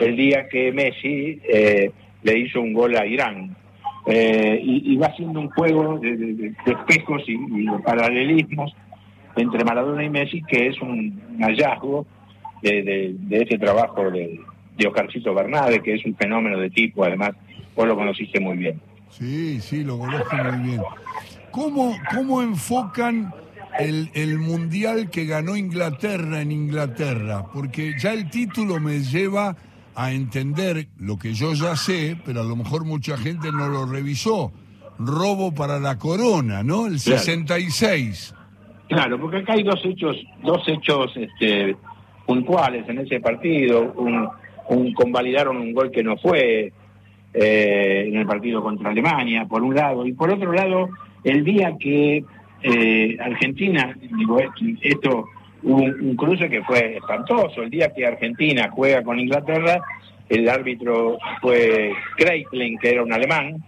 el 0.00 0.16
día 0.16 0.48
que 0.48 0.72
Messi 0.72 1.40
eh, 1.48 1.92
le 2.22 2.38
hizo 2.38 2.60
un 2.60 2.72
gol 2.72 2.96
a 2.96 3.06
Irán. 3.06 3.56
Eh, 4.06 4.60
y, 4.62 4.96
va 4.96 5.08
haciendo 5.08 5.40
un 5.40 5.50
juego 5.50 5.98
de, 5.98 6.54
espejos 6.64 7.22
y, 7.26 7.66
paralelismos 7.84 8.74
entre 9.36 9.64
Maradona 9.64 10.02
y 10.02 10.08
Messi, 10.08 10.42
que 10.42 10.68
es 10.68 10.80
un, 10.80 11.20
hallazgo 11.40 12.06
de, 12.62 13.14
de, 13.18 13.42
ese 13.42 13.58
trabajo 13.58 14.10
de, 14.10 14.40
de 14.78 14.86
Oscarcito 14.86 15.34
Bernade, 15.34 15.82
que 15.82 15.94
es 15.94 16.04
un 16.06 16.16
fenómeno 16.16 16.58
de 16.58 16.70
tipo, 16.70 17.04
además, 17.04 17.32
vos 17.76 17.86
lo 17.86 17.96
conociste 17.96 18.40
muy 18.40 18.56
bien. 18.56 18.80
Sí, 19.10 19.60
sí, 19.60 19.84
lo 19.84 19.98
conozco 19.98 20.36
muy 20.36 20.68
bien. 20.68 20.82
¿Cómo, 21.50 21.96
cómo 22.14 22.42
enfocan 22.42 23.32
el, 23.78 24.10
el, 24.14 24.38
mundial 24.38 25.10
que 25.10 25.26
ganó 25.26 25.56
Inglaterra 25.56 26.40
en 26.40 26.52
Inglaterra? 26.52 27.44
Porque 27.52 27.94
ya 27.98 28.12
el 28.12 28.30
título 28.30 28.80
me 28.80 29.00
lleva 29.00 29.56
a 29.98 30.12
entender 30.12 30.86
lo 30.96 31.18
que 31.18 31.34
yo 31.34 31.54
ya 31.54 31.74
sé, 31.74 32.16
pero 32.24 32.42
a 32.42 32.44
lo 32.44 32.54
mejor 32.54 32.84
mucha 32.84 33.18
gente 33.18 33.50
no 33.50 33.66
lo 33.68 33.84
revisó. 33.84 34.52
Robo 34.96 35.52
para 35.52 35.80
la 35.80 35.98
corona, 35.98 36.62
¿no? 36.62 36.86
El 36.86 37.00
66. 37.00 38.32
Claro, 38.88 39.20
porque 39.20 39.38
acá 39.38 39.54
hay 39.54 39.64
dos 39.64 39.84
hechos, 39.84 40.16
dos 40.44 40.62
hechos 40.68 41.10
este, 41.16 41.76
puntuales 42.24 42.88
en 42.88 43.00
ese 43.00 43.18
partido. 43.18 43.92
Un, 43.96 44.28
un 44.68 44.94
convalidaron 44.94 45.56
un 45.56 45.72
gol 45.72 45.90
que 45.90 46.04
no 46.04 46.16
fue 46.16 46.72
eh, 47.34 48.04
en 48.06 48.16
el 48.16 48.26
partido 48.26 48.62
contra 48.62 48.90
Alemania, 48.90 49.46
por 49.46 49.64
un 49.64 49.74
lado, 49.74 50.06
y 50.06 50.12
por 50.12 50.30
otro 50.30 50.52
lado 50.52 50.90
el 51.24 51.42
día 51.42 51.76
que 51.76 52.24
eh, 52.62 53.16
Argentina, 53.20 53.96
digo, 54.16 54.38
esto 54.80 55.24
hubo 55.62 55.82
un, 55.82 56.16
cruce 56.16 56.48
que 56.48 56.62
fue 56.62 56.96
espantoso, 56.96 57.62
el 57.62 57.70
día 57.70 57.92
que 57.94 58.06
Argentina 58.06 58.70
juega 58.70 59.02
con 59.02 59.18
Inglaterra, 59.18 59.80
el 60.28 60.48
árbitro 60.48 61.18
fue 61.40 61.92
Kreitling, 62.16 62.78
que 62.78 62.90
era 62.90 63.02
un 63.02 63.12
alemán, 63.12 63.62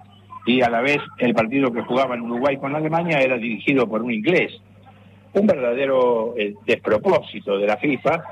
y 0.46 0.62
a 0.62 0.70
la 0.70 0.80
vez 0.80 0.98
el 1.18 1.34
partido 1.34 1.72
que 1.72 1.82
jugaba 1.82 2.14
en 2.14 2.22
Uruguay 2.22 2.56
con 2.56 2.74
Alemania 2.74 3.20
era 3.20 3.36
dirigido 3.36 3.88
por 3.88 4.02
un 4.02 4.12
inglés. 4.12 4.52
Un 5.32 5.46
verdadero 5.46 6.34
eh, 6.36 6.54
despropósito 6.66 7.58
de 7.58 7.66
la 7.66 7.76
FIFA, 7.76 8.22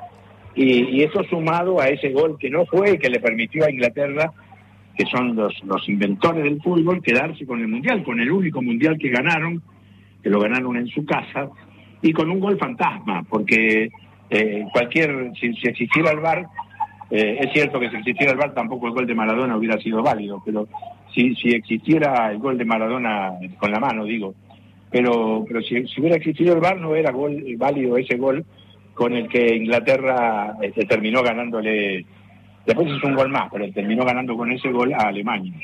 y, 0.55 0.97
y, 0.97 1.03
eso 1.03 1.23
sumado 1.25 1.81
a 1.81 1.89
ese 1.89 2.11
gol 2.11 2.37
que 2.39 2.51
no 2.51 2.67
fue 2.67 2.93
y 2.93 2.99
que 2.99 3.11
le 3.11 3.21
permitió 3.21 3.65
a 3.65 3.71
Inglaterra 3.71 4.33
que 4.99 5.07
son 5.07 5.37
los, 5.37 5.55
los 5.63 5.89
inventores 5.89 6.43
del 6.43 6.61
fútbol, 6.61 7.01
quedarse 7.01 7.47
con 7.47 7.61
el 7.61 7.69
Mundial, 7.69 8.03
con 8.03 8.19
el 8.19 8.33
único 8.33 8.61
Mundial 8.61 8.99
que 8.99 9.11
ganaron, 9.11 9.63
que 10.21 10.29
lo 10.29 10.41
ganaron 10.41 10.77
en 10.77 10.89
su 10.89 11.07
casa, 11.07 11.49
y 12.03 12.13
con 12.13 12.31
un 12.31 12.41
gol 12.41 12.59
fantasma, 12.59 13.25
porque 13.29 13.91
eh, 14.31 14.65
cualquier, 14.73 15.33
si, 15.39 15.49
existiera 15.69 16.11
el 16.11 16.21
VAR, 16.21 16.47
eh, 17.11 17.39
es 17.41 17.53
cierto 17.53 17.81
que 17.81 17.91
si 17.91 17.97
existiera 17.97 18.33
el 18.33 18.39
VAR 18.39 18.55
tampoco 18.55 18.87
el 18.87 18.95
gol 18.95 19.07
de 19.07 19.15
Maradona 19.15 19.57
hubiera 19.57 19.79
sido 19.79 20.03
válido, 20.03 20.43
pero 20.45 20.69
si, 21.15 21.35
si 21.35 21.51
existiera 21.51 22.31
el 22.31 22.39
gol 22.39 22.59
de 22.59 22.65
Maradona 22.65 23.33
con 23.59 23.73
la 23.73 23.81
mano, 23.81 24.05
digo, 24.05 24.35
pero, 24.91 25.45
pero 25.47 25.61
si, 25.63 25.85
hubiera 26.01 26.17
existido 26.17 26.55
el 26.55 26.61
VAR 26.61 26.79
no 26.81 26.95
era 26.95 27.11
gol 27.11 27.43
válido 27.57 27.97
ese 27.97 28.17
gol 28.17 28.45
con 28.95 29.15
el 29.15 29.29
que 29.29 29.57
Inglaterra 29.57 30.55
este, 30.61 30.85
terminó 30.85 31.23
ganándole, 31.23 32.05
después 32.67 32.89
es 32.89 33.03
un 33.05 33.15
gol 33.15 33.31
más, 33.31 33.49
pero 33.53 33.71
terminó 33.73 34.05
ganando 34.05 34.37
con 34.37 34.51
ese 34.51 34.71
gol 34.71 34.93
a 34.93 35.09
Alemania. 35.09 35.55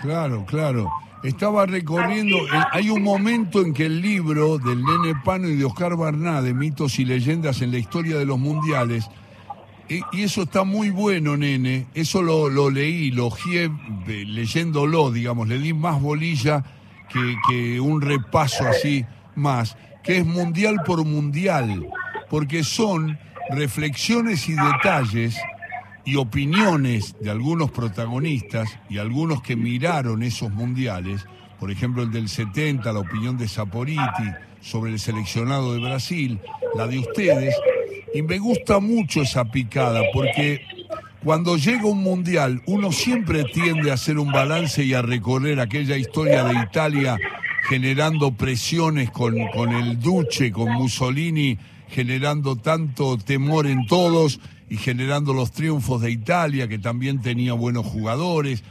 Claro, 0.00 0.44
claro. 0.46 0.88
Estaba 1.26 1.66
recorriendo, 1.66 2.36
eh, 2.36 2.50
hay 2.70 2.88
un 2.88 3.02
momento 3.02 3.60
en 3.60 3.74
que 3.74 3.86
el 3.86 4.00
libro 4.00 4.58
del 4.58 4.80
Nene 4.84 5.20
Pano 5.24 5.48
y 5.48 5.56
de 5.56 5.64
Oscar 5.64 5.96
Barná, 5.96 6.40
de 6.40 6.54
mitos 6.54 7.00
y 7.00 7.04
leyendas 7.04 7.62
en 7.62 7.72
la 7.72 7.78
historia 7.78 8.16
de 8.16 8.24
los 8.24 8.38
mundiales, 8.38 9.10
y, 9.88 10.02
eso 10.22 10.42
está 10.42 10.62
muy 10.62 10.90
bueno, 10.90 11.36
nene. 11.36 11.86
Eso 11.94 12.22
lo, 12.22 12.48
lo 12.48 12.70
leí, 12.70 13.10
lo 13.10 13.26
ojeé 13.26 13.70
leyéndolo, 14.06 15.10
digamos. 15.10 15.48
Le 15.48 15.58
di 15.58 15.72
más 15.72 16.00
bolilla 16.00 16.64
que, 17.08 17.36
que, 17.48 17.80
un 17.80 18.00
repaso 18.00 18.66
así 18.66 19.04
más, 19.34 19.76
que 20.04 20.18
es 20.18 20.26
mundial 20.26 20.76
por 20.86 21.04
mundial, 21.04 21.88
porque 22.30 22.62
son 22.62 23.18
reflexiones 23.50 24.48
y 24.48 24.54
detalles 24.54 25.36
y 26.06 26.14
opiniones 26.14 27.16
de 27.20 27.30
algunos 27.30 27.72
protagonistas 27.72 28.78
y 28.88 28.98
algunos 28.98 29.42
que 29.42 29.56
miraron 29.56 30.22
esos 30.22 30.52
mundiales, 30.52 31.26
por 31.58 31.70
ejemplo 31.70 32.04
el 32.04 32.12
del 32.12 32.28
70, 32.28 32.90
la 32.92 33.00
opinión 33.00 33.36
de 33.36 33.48
Saporiti 33.48 34.00
sobre 34.60 34.92
el 34.92 35.00
seleccionado 35.00 35.74
de 35.74 35.80
Brasil, 35.80 36.38
la 36.76 36.86
de 36.86 37.00
ustedes, 37.00 37.54
y 38.14 38.22
me 38.22 38.38
gusta 38.38 38.78
mucho 38.78 39.22
esa 39.22 39.44
picada 39.46 40.00
porque 40.14 40.62
cuando 41.24 41.56
llega 41.56 41.86
un 41.86 42.02
mundial 42.02 42.62
uno 42.66 42.92
siempre 42.92 43.42
tiende 43.42 43.90
a 43.90 43.94
hacer 43.94 44.18
un 44.18 44.30
balance 44.30 44.84
y 44.84 44.94
a 44.94 45.02
recorrer 45.02 45.58
aquella 45.58 45.96
historia 45.96 46.44
de 46.44 46.54
Italia 46.54 47.18
generando 47.68 48.30
presiones 48.30 49.10
con, 49.10 49.34
con 49.48 49.72
el 49.72 49.98
Duce, 49.98 50.52
con 50.52 50.70
Mussolini, 50.70 51.58
generando 51.88 52.54
tanto 52.54 53.18
temor 53.18 53.66
en 53.66 53.86
todos 53.86 54.38
y 54.68 54.76
generando 54.76 55.32
los 55.32 55.52
triunfos 55.52 56.02
de 56.02 56.10
Italia, 56.10 56.68
que 56.68 56.78
también 56.78 57.20
tenía 57.20 57.52
buenos 57.52 57.86
jugadores. 57.86 58.64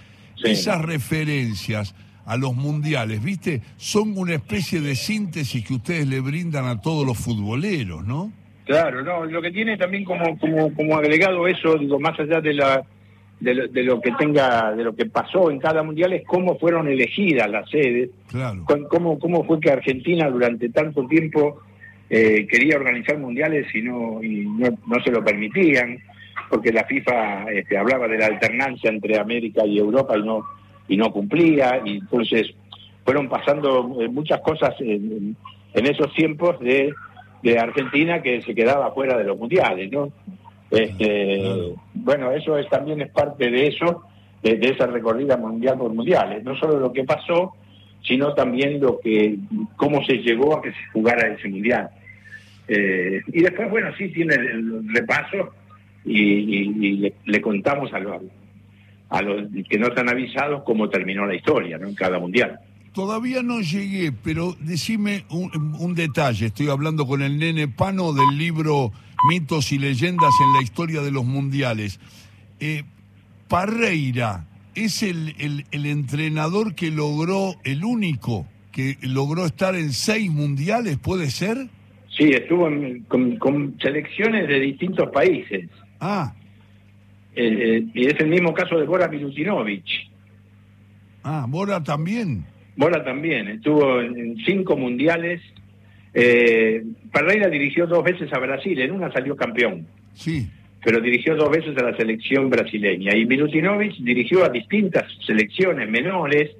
Esas 0.43 0.81
referencias 0.81 1.95
a 2.25 2.37
los 2.37 2.55
mundiales, 2.55 3.23
¿viste? 3.23 3.61
Son 3.77 4.17
una 4.17 4.33
especie 4.33 4.81
de 4.81 4.95
síntesis 4.95 5.65
que 5.65 5.75
ustedes 5.75 6.07
le 6.07 6.19
brindan 6.19 6.65
a 6.65 6.81
todos 6.81 7.05
los 7.05 7.17
futboleros, 7.17 8.05
¿no? 8.05 8.31
Claro, 8.65 9.03
no, 9.03 9.25
lo 9.25 9.41
que 9.41 9.51
tiene 9.51 9.77
también 9.77 10.03
como, 10.03 10.37
como, 10.39 10.73
como 10.73 10.97
agregado 10.97 11.47
eso, 11.47 11.77
digo, 11.77 11.99
más 11.99 12.19
allá 12.19 12.41
de 12.41 12.53
la 12.53 12.83
de 13.39 13.83
lo, 13.83 13.99
que 13.99 14.11
tenga, 14.13 14.73
de 14.73 14.83
lo 14.83 14.95
que 14.95 15.05
pasó 15.05 15.51
en 15.51 15.59
cada 15.59 15.83
mundial 15.83 16.13
es 16.13 16.23
cómo 16.25 16.57
fueron 16.57 16.87
elegidas 16.87 17.49
las 17.49 17.69
sedes, 17.69 18.09
claro. 18.27 18.63
cómo, 18.89 19.19
cómo 19.19 19.43
fue 19.43 19.59
que 19.59 19.69
Argentina 19.69 20.29
durante 20.29 20.69
tanto 20.69 21.05
tiempo 21.05 21.61
eh, 22.09 22.47
quería 22.47 22.77
organizar 22.77 23.17
mundiales 23.17 23.67
y 23.73 23.81
no, 23.81 24.19
se 25.03 25.11
lo 25.11 25.23
permitían, 25.23 25.97
porque 26.49 26.71
la 26.71 26.83
FIFA 26.83 27.51
este, 27.51 27.77
hablaba 27.77 28.07
de 28.07 28.17
la 28.17 28.27
alternancia 28.27 28.89
entre 28.89 29.17
América 29.17 29.65
y 29.65 29.79
Europa 29.79 30.15
y 30.17 30.23
no, 30.23 30.45
y 30.87 30.97
no 30.97 31.11
cumplía, 31.11 31.81
y 31.83 31.97
entonces 31.97 32.53
fueron 33.03 33.27
pasando 33.27 34.01
eh, 34.01 34.07
muchas 34.07 34.41
cosas 34.41 34.75
en, 34.79 35.35
esos 35.73 36.13
tiempos 36.13 36.59
de, 36.59 36.93
de, 37.43 37.59
Argentina 37.59 38.21
que 38.21 38.41
se 38.41 38.55
quedaba 38.55 38.91
fuera 38.91 39.17
de 39.17 39.25
los 39.25 39.37
mundiales, 39.37 39.91
¿no? 39.91 40.11
Este, 40.71 41.73
Bueno, 41.93 42.31
eso 42.31 42.57
es 42.57 42.67
también 42.69 43.01
es 43.01 43.09
parte 43.09 43.49
de 43.49 43.67
eso, 43.67 44.03
de, 44.41 44.55
de 44.57 44.69
esa 44.69 44.87
recorrida 44.87 45.37
mundial 45.37 45.77
por 45.77 45.93
mundiales, 45.93 46.43
no 46.43 46.55
solo 46.55 46.79
lo 46.79 46.93
que 46.93 47.03
pasó, 47.03 47.55
sino 48.07 48.33
también 48.33 48.79
lo 48.79 48.99
que 48.99 49.37
cómo 49.75 50.03
se 50.05 50.17
llegó 50.17 50.57
a 50.57 50.61
que 50.61 50.71
se 50.71 50.85
jugara 50.93 51.33
ese 51.33 51.47
mundial. 51.47 51.89
Eh, 52.67 53.21
y 53.27 53.41
después, 53.41 53.69
bueno, 53.69 53.89
sí 53.97 54.09
tiene 54.09 54.35
el 54.35 54.87
repaso 54.93 55.53
y, 56.03 57.11
le, 57.25 57.41
contamos 57.41 57.93
a 57.93 57.99
los, 57.99 58.21
a 59.09 59.21
los 59.21 59.47
que 59.69 59.77
no 59.77 59.87
están 59.87 60.09
avisados 60.09 60.63
cómo 60.63 60.89
terminó 60.89 61.25
la 61.25 61.35
historia 61.35 61.77
en 61.77 61.95
cada 61.95 62.19
mundial. 62.19 62.59
Todavía 62.93 63.43
no 63.43 63.59
llegué, 63.59 64.13
pero 64.13 64.55
decime 64.61 65.25
un, 65.29 65.95
detalle. 65.95 66.45
Estoy 66.45 66.69
hablando 66.69 67.05
con 67.05 67.21
el 67.21 67.37
nene 67.37 67.67
Pano 67.67 68.13
del 68.13 68.37
libro 68.37 68.93
Mitos 69.29 69.73
y 69.73 69.79
Leyendas 69.79 70.31
en 70.41 70.53
la 70.53 70.63
Historia 70.63 71.01
de 71.01 71.11
los 71.11 71.25
Mundiales. 71.25 71.99
Eh, 72.61 72.83
Parreira, 73.49 74.45
es 74.75 75.03
el, 75.03 75.65
el, 75.71 75.85
entrenador 75.85 76.75
que 76.75 76.91
logró, 76.91 77.55
el 77.63 77.83
único 77.83 78.47
que 78.71 78.97
logró 79.01 79.45
estar 79.45 79.75
en 79.75 79.91
seis 79.93 80.31
mundiales, 80.31 80.97
¿puede 80.97 81.29
ser? 81.29 81.67
Sí, 82.09 82.29
estuvo 82.31 82.69
con, 83.07 83.77
selecciones 83.81 84.47
de 84.47 84.59
distintos 84.59 85.09
países. 85.11 85.69
Ah. 85.99 86.33
Eh, 87.35 87.43
eh, 87.45 87.85
y 87.93 88.07
es 88.07 88.19
el 88.19 88.27
mismo 88.27 88.53
caso 88.53 88.77
de 88.77 88.85
Bora 88.85 89.07
Milutinovic. 89.07 89.85
Ah, 91.23 91.45
Bora 91.47 91.83
también. 91.83 92.45
Bora 92.75 93.03
también, 93.03 93.47
estuvo 93.47 94.01
en, 94.01 94.37
cinco 94.45 94.75
mundiales. 94.77 95.41
Eh, 96.13 96.83
Parreira 97.11 97.49
dirigió 97.49 97.87
dos 97.87 98.03
veces 98.03 98.31
a 98.33 98.39
Brasil, 98.39 98.79
en 98.79 98.91
una 98.91 99.11
salió 99.11 99.35
campeón. 99.35 99.87
Sí 100.13 100.49
pero 100.85 101.01
dirigió 101.01 101.35
dos 101.35 101.49
veces 101.49 101.75
a 101.79 101.81
la 101.81 101.97
selección 101.97 102.47
brasileña. 102.47 103.15
Y 103.15 103.25
Milutinovic 103.25 103.95
dirigió 103.97 104.45
a 104.45 104.49
distintas 104.49 105.11
selecciones 105.25 105.89
menores, 105.89 106.51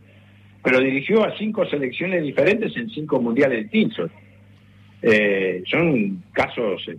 pero 0.63 0.79
dirigió 0.79 1.23
a 1.23 1.37
cinco 1.37 1.63
selecciones 1.67 2.23
diferentes 2.23 2.75
en 2.75 2.89
cinco 2.89 3.21
mundiales 3.21 3.61
distintos. 3.61 4.09
Eh, 5.03 5.61
son 5.69 6.23
casos 6.33 6.87
eh, 6.87 6.97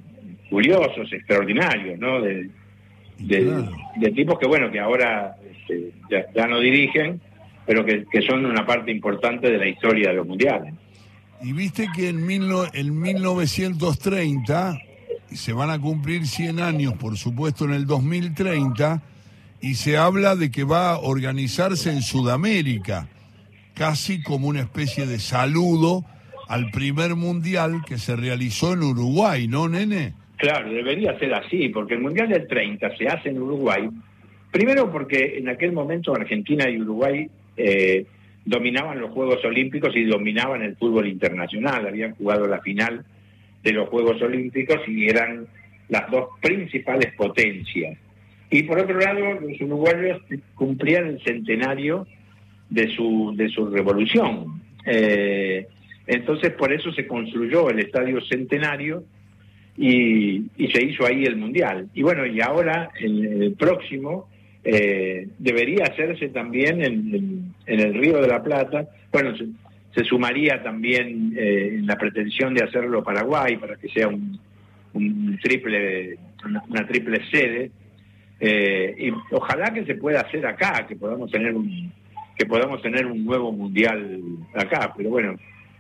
curiosos, 0.48 1.12
extraordinarios, 1.12 1.98
¿no? 1.98 2.20
De, 2.20 2.48
tipos 4.14 4.38
que, 4.38 4.46
bueno, 4.46 4.70
que 4.70 4.78
ahora 4.78 5.34
este, 5.50 5.90
ya, 6.32 6.46
no 6.46 6.60
dirigen, 6.60 7.20
pero 7.66 7.84
que, 7.84 8.22
son 8.24 8.46
una 8.46 8.64
parte 8.64 8.92
importante 8.92 9.50
de 9.50 9.58
la 9.58 9.66
historia 9.66 10.10
de 10.10 10.14
los 10.14 10.28
mundiales. 10.28 10.74
Y 11.42 11.52
viste 11.52 11.88
que 11.92 12.10
en, 12.10 12.24
mil 12.24 12.44
en 12.72 13.00
1930 13.00 14.78
se 15.34 15.52
van 15.52 15.70
a 15.70 15.80
cumplir 15.80 16.26
100 16.26 16.60
años, 16.60 16.94
por 16.94 17.16
supuesto, 17.16 17.64
en 17.64 17.72
el 17.72 17.86
2030, 17.86 19.02
y 19.60 19.74
se 19.74 19.96
habla 19.96 20.36
de 20.36 20.50
que 20.50 20.64
va 20.64 20.90
a 20.90 20.98
organizarse 20.98 21.90
en 21.90 22.02
Sudamérica, 22.02 23.08
casi 23.74 24.22
como 24.22 24.48
una 24.48 24.60
especie 24.60 25.06
de 25.06 25.18
saludo 25.18 26.04
al 26.48 26.70
primer 26.70 27.16
mundial 27.16 27.82
que 27.86 27.98
se 27.98 28.14
realizó 28.14 28.74
en 28.74 28.82
Uruguay, 28.82 29.48
¿no, 29.48 29.68
nene? 29.68 30.14
Claro, 30.36 30.70
debería 30.70 31.18
ser 31.18 31.34
así, 31.34 31.70
porque 31.70 31.94
el 31.94 32.00
Mundial 32.00 32.28
del 32.28 32.46
30 32.46 32.96
se 32.96 33.08
hace 33.08 33.30
en 33.30 33.40
Uruguay, 33.40 33.88
primero 34.52 34.92
porque 34.92 35.38
en 35.38 35.48
aquel 35.48 35.72
momento 35.72 36.14
Argentina 36.14 36.68
y 36.68 36.80
Uruguay 36.80 37.28
eh, 37.56 38.06
dominaban 38.44 39.00
los 39.00 39.10
Juegos 39.10 39.44
Olímpicos 39.44 39.96
y 39.96 40.04
dominaban 40.04 40.62
el 40.62 40.76
fútbol 40.76 41.08
internacional, 41.08 41.86
habían 41.86 42.14
jugado 42.14 42.46
la 42.46 42.60
final 42.60 43.04
de 43.62 43.72
los 43.72 43.88
Juegos 43.88 44.20
Olímpicos 44.22 44.80
y 44.86 45.08
eran 45.08 45.46
las 45.88 46.10
dos 46.10 46.28
principales 46.40 47.12
potencias. 47.14 47.98
Y 48.50 48.62
por 48.62 48.78
otro 48.78 48.98
lado, 48.98 49.40
los 49.40 49.60
uruguayos 49.60 50.22
cumplían 50.54 51.08
el 51.08 51.22
centenario 51.22 52.06
de 52.70 52.88
su, 52.94 53.32
de 53.36 53.48
su 53.48 53.66
revolución. 53.68 54.62
Eh, 54.84 55.66
entonces, 56.06 56.52
por 56.52 56.72
eso 56.72 56.92
se 56.92 57.06
construyó 57.06 57.68
el 57.70 57.80
Estadio 57.80 58.20
Centenario 58.22 59.04
y, 59.76 60.44
se 60.72 60.84
hizo 60.84 61.04
ahí 61.04 61.24
el 61.24 61.36
Mundial. 61.36 61.88
Y 61.94 62.02
bueno, 62.02 62.24
y 62.24 62.40
ahora, 62.40 62.90
en 63.00 63.42
el 63.42 63.52
próximo, 63.54 64.28
eh, 64.62 65.28
debería 65.38 65.84
hacerse 65.84 66.28
también 66.28 66.82
en, 66.82 67.54
en, 67.66 67.80
el 67.80 67.94
Río 67.94 68.20
de 68.20 68.28
la 68.28 68.42
Plata. 68.42 68.88
Bueno, 69.12 69.34
se 69.96 70.04
sumaría 70.04 70.62
también 70.62 71.32
eh, 71.36 71.76
en 71.78 71.86
la 71.86 71.96
pretensión 71.96 72.52
de 72.52 72.62
hacerlo 72.62 73.02
Paraguay 73.02 73.56
para 73.56 73.76
que 73.76 73.88
sea 73.88 74.08
un, 74.08 74.38
triple 75.42 76.18
una, 76.44 76.86
triple 76.86 77.24
sede. 77.30 77.70
Eh, 78.38 78.94
y 78.98 79.10
ojalá 79.34 79.72
que 79.72 79.86
se 79.86 79.94
pueda 79.94 80.20
hacer 80.20 80.46
acá 80.46 80.86
que 80.86 80.94
podamos 80.96 81.30
tener 81.30 81.54
un 81.54 81.90
que 82.36 82.44
podamos 82.44 82.82
tener 82.82 83.06
un 83.06 83.24
nuevo 83.24 83.50
mundial 83.50 84.20
acá 84.54 84.92
pero 84.94 85.08
bueno 85.08 85.36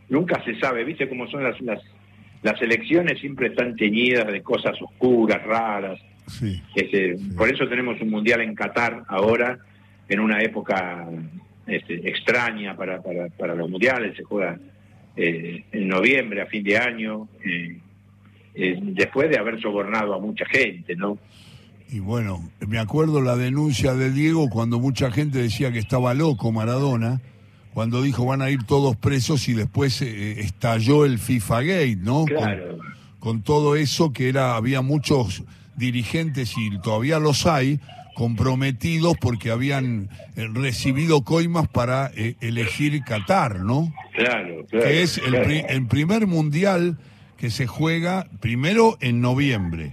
nunca 0.08 0.42
se 0.42 0.58
sabe 0.58 0.82
viste 0.84 1.06
cómo 1.06 1.28
son 1.28 1.44
las 1.44 1.60
las, 1.60 1.82
las 2.42 2.62
elecciones 2.62 3.20
siempre 3.20 3.48
están 3.48 3.76
teñidas 3.76 4.26
de 4.28 4.42
cosas 4.42 4.80
oscuras 4.80 5.42
raras. 5.44 6.00
Este, 6.74 7.16
por 7.36 7.52
eso 7.52 7.68
tenemos 7.68 8.00
un 8.00 8.10
mundial 8.10 8.40
en 8.40 8.54
Qatar 8.54 9.04
ahora 9.08 9.58
en 10.08 10.20
una 10.20 10.40
época 10.40 11.06
este, 11.66 12.08
extraña 12.08 12.76
para, 12.76 13.02
para, 13.02 13.28
para 13.28 13.54
los 13.54 13.68
mundiales, 13.68 14.16
se 14.16 14.22
juega 14.22 14.58
eh, 15.16 15.64
en 15.72 15.88
noviembre, 15.88 16.42
a 16.42 16.46
fin 16.46 16.62
de 16.62 16.76
año, 16.76 17.28
eh, 17.44 17.78
después 18.82 19.30
de 19.30 19.38
haber 19.38 19.60
sobornado 19.60 20.14
a 20.14 20.18
mucha 20.18 20.44
gente, 20.46 20.94
¿no? 20.94 21.18
Y 21.90 22.00
bueno, 22.00 22.50
me 22.66 22.78
acuerdo 22.78 23.20
la 23.20 23.36
denuncia 23.36 23.94
de 23.94 24.10
Diego 24.10 24.48
cuando 24.48 24.78
mucha 24.78 25.10
gente 25.10 25.38
decía 25.38 25.72
que 25.72 25.78
estaba 25.78 26.14
loco 26.14 26.50
Maradona, 26.52 27.20
cuando 27.72 28.02
dijo 28.02 28.24
van 28.24 28.42
a 28.42 28.50
ir 28.50 28.64
todos 28.64 28.96
presos 28.96 29.48
y 29.48 29.54
después 29.54 30.02
estalló 30.02 31.04
el 31.04 31.18
FIFA 31.18 31.62
Gate, 31.62 31.96
¿no? 31.96 32.24
Claro. 32.24 32.78
Con, 33.20 33.42
todo 33.42 33.76
eso 33.76 34.12
que 34.12 34.28
era, 34.28 34.56
había 34.56 34.82
muchos 34.82 35.44
dirigentes 35.76 36.54
y 36.56 36.78
todavía 36.80 37.18
los 37.18 37.46
hay, 37.46 37.80
comprometidos 38.16 39.14
porque 39.20 39.50
habían 39.50 40.08
eh, 40.36 40.48
recibido 40.52 41.22
coimas 41.22 41.68
para 41.68 42.10
eh, 42.16 42.34
elegir 42.40 43.02
Qatar, 43.04 43.60
¿no? 43.60 43.92
Claro, 44.14 44.64
claro. 44.70 44.86
Que 44.86 45.02
es 45.02 45.18
el, 45.18 45.86
primer 45.86 46.26
mundial 46.26 46.96
que 47.36 47.50
se 47.50 47.66
juega 47.66 48.26
primero 48.40 48.96
en 49.02 49.20
noviembre 49.20 49.92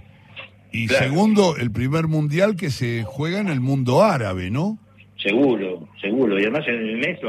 y 0.72 0.88
segundo 0.88 1.56
el 1.58 1.70
primer 1.70 2.08
mundial 2.08 2.56
que 2.56 2.70
se 2.70 3.04
juega 3.04 3.40
en 3.40 3.48
el 3.48 3.60
mundo 3.60 4.02
árabe, 4.02 4.50
¿no? 4.50 4.78
Seguro, 5.18 5.86
seguro. 6.00 6.38
Y 6.38 6.44
además 6.44 6.64
en, 6.66 7.04
eso, 7.04 7.28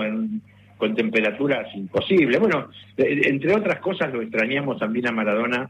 con 0.78 0.96
temperaturas 0.96 1.68
imposibles. 1.76 2.40
Bueno, 2.40 2.70
entre 2.98 3.54
otras 3.54 3.80
cosas 3.82 4.14
lo 4.14 4.22
extrañamos 4.22 4.80
también 4.80 5.08
a 5.08 5.12
Maradona 5.12 5.70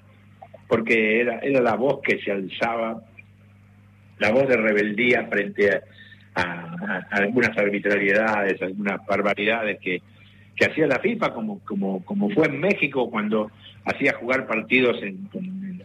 porque 0.68 1.22
era, 1.22 1.40
era 1.40 1.62
la 1.62 1.76
voz 1.76 2.02
que 2.02 2.20
se 2.20 2.32
alzaba 2.32 3.02
la 4.20 4.32
voz 4.32 4.48
de 4.48 4.58
rebeldía 4.58 5.28
frente 5.28 5.70
a, 5.70 5.82
algunas 7.12 7.58
arbitrariedades, 7.58 8.62
algunas 8.62 9.06
barbaridades 9.06 9.80
que, 9.80 10.02
que 10.54 10.66
hacía 10.66 10.86
la 10.86 11.00
FIFA, 11.00 11.34
como, 11.34 11.60
como, 11.60 12.04
como 12.04 12.30
fue 12.30 12.48
en 12.48 12.60
México 12.60 13.10
cuando 13.10 13.52
hacía 13.86 14.14
jugar 14.14 14.46
partidos 14.46 14.98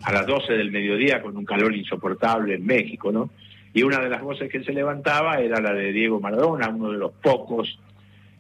a 0.02 0.12
las 0.12 0.26
12 0.26 0.54
del 0.54 0.72
mediodía 0.72 1.22
con 1.22 1.36
un 1.36 1.44
calor 1.44 1.74
insoportable 1.74 2.54
en 2.54 2.66
México, 2.66 3.12
¿no? 3.12 3.30
Y 3.72 3.84
una 3.84 4.00
de 4.00 4.08
las 4.08 4.22
voces 4.22 4.50
que 4.50 4.64
se 4.64 4.72
levantaba 4.72 5.38
era 5.38 5.60
la 5.60 5.72
de 5.72 5.92
Diego 5.92 6.18
Maradona, 6.18 6.68
uno 6.68 6.90
de 6.90 6.98
los 6.98 7.12
pocos 7.12 7.78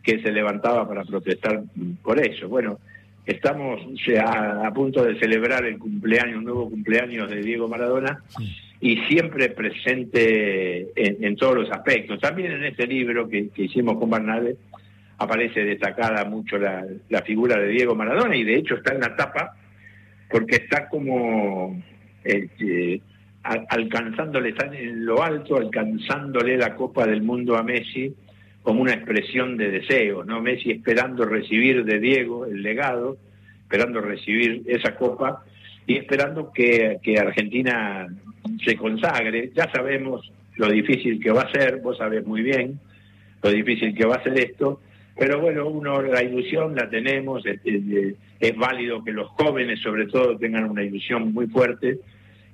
que 0.02 0.20
se 0.20 0.32
levantaba 0.32 0.88
para 0.88 1.04
protestar 1.04 1.62
por 2.02 2.18
eso. 2.18 2.48
Bueno, 2.48 2.78
estamos 3.24 3.80
a 4.18 4.72
punto 4.72 5.04
de 5.04 5.18
celebrar 5.20 5.64
el 5.64 5.78
cumpleaños, 5.78 6.38
un 6.38 6.44
nuevo 6.44 6.68
cumpleaños 6.68 7.30
de 7.30 7.42
Diego 7.42 7.68
Maradona 7.68 8.22
y 8.80 8.96
siempre 9.08 9.50
presente 9.50 10.90
en, 10.96 11.36
todos 11.36 11.54
los 11.54 11.70
aspectos. 11.70 12.18
También 12.18 12.52
en 12.52 12.64
este 12.64 12.86
libro 12.86 13.28
que, 13.28 13.50
hicimos 13.56 13.98
con 13.98 14.08
Barnabé 14.08 14.56
aparece 15.18 15.64
destacada 15.64 16.24
mucho 16.24 16.56
la, 16.56 16.86
figura 17.24 17.58
de 17.60 17.68
Diego 17.68 17.94
Maradona 17.94 18.34
y 18.36 18.44
de 18.44 18.56
hecho 18.56 18.76
está 18.76 18.94
en 18.94 19.00
la 19.00 19.14
tapa 19.14 19.54
porque 20.30 20.56
está 20.56 20.88
como 20.88 21.82
este, 22.24 23.02
alcanzándole, 23.42 24.50
está 24.50 24.66
en 24.74 25.04
lo 25.04 25.22
alto, 25.22 25.56
alcanzándole 25.56 26.56
la 26.56 26.74
Copa 26.74 27.06
del 27.06 27.22
Mundo 27.22 27.56
a 27.56 27.62
Messi 27.62 28.14
como 28.62 28.80
una 28.80 28.94
expresión 28.94 29.56
de 29.56 29.70
deseo, 29.70 30.24
¿no? 30.24 30.40
Messi 30.40 30.70
esperando 30.70 31.24
recibir 31.24 31.84
de 31.84 31.98
Diego 31.98 32.46
el 32.46 32.62
legado, 32.62 33.18
esperando 33.62 34.00
recibir 34.00 34.62
esa 34.66 34.96
copa 34.96 35.44
y 35.86 35.96
esperando 35.96 36.52
que, 36.52 36.98
que 37.02 37.18
Argentina 37.18 38.08
se 38.64 38.76
consagre. 38.76 39.50
Ya 39.54 39.70
sabemos 39.72 40.30
lo 40.56 40.68
difícil 40.70 41.20
que 41.20 41.30
va 41.30 41.42
a 41.42 41.52
ser, 41.52 41.78
vos 41.78 41.98
sabés 41.98 42.26
muy 42.26 42.42
bien 42.42 42.78
lo 43.42 43.50
difícil 43.50 43.94
que 43.94 44.04
va 44.04 44.16
a 44.16 44.22
ser 44.22 44.38
esto, 44.38 44.80
pero 45.18 45.40
bueno, 45.40 45.68
uno 45.68 46.02
la 46.02 46.22
ilusión 46.22 46.74
la 46.74 46.88
tenemos, 46.88 47.44
es, 47.46 47.60
es, 48.40 48.56
válido 48.56 49.02
que 49.04 49.12
los 49.12 49.28
jóvenes 49.30 49.80
sobre 49.80 50.06
todo 50.06 50.36
tengan 50.36 50.68
una 50.70 50.82
ilusión 50.82 51.32
muy 51.32 51.46
fuerte 51.46 51.98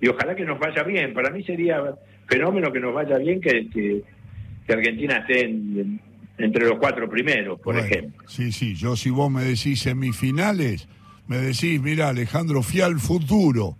y 0.00 0.08
ojalá 0.08 0.34
que 0.34 0.44
nos 0.44 0.58
vaya 0.58 0.82
bien. 0.82 1.14
Para 1.14 1.30
mí 1.30 1.42
sería 1.42 1.82
fenómeno 2.26 2.72
que 2.72 2.80
nos 2.80 2.94
vaya 2.94 3.18
bien 3.18 3.40
que, 3.40 3.68
que, 3.70 4.02
Argentina 4.68 5.18
esté 5.18 5.48
entre 6.38 6.66
los 6.66 6.78
cuatro 6.78 7.08
primeros, 7.08 7.60
por 7.60 7.78
ejemplo. 7.78 8.24
Sí, 8.26 8.50
sí, 8.50 8.74
yo 8.74 8.96
si 8.96 9.10
vos 9.10 9.30
me 9.30 9.44
decís 9.44 9.80
semifinales, 9.80 10.88
me 11.28 11.36
decís, 11.38 11.80
mira, 11.80 12.08
Alejandro, 12.08 12.62
Fial 12.62 12.98
futuro 12.98 13.76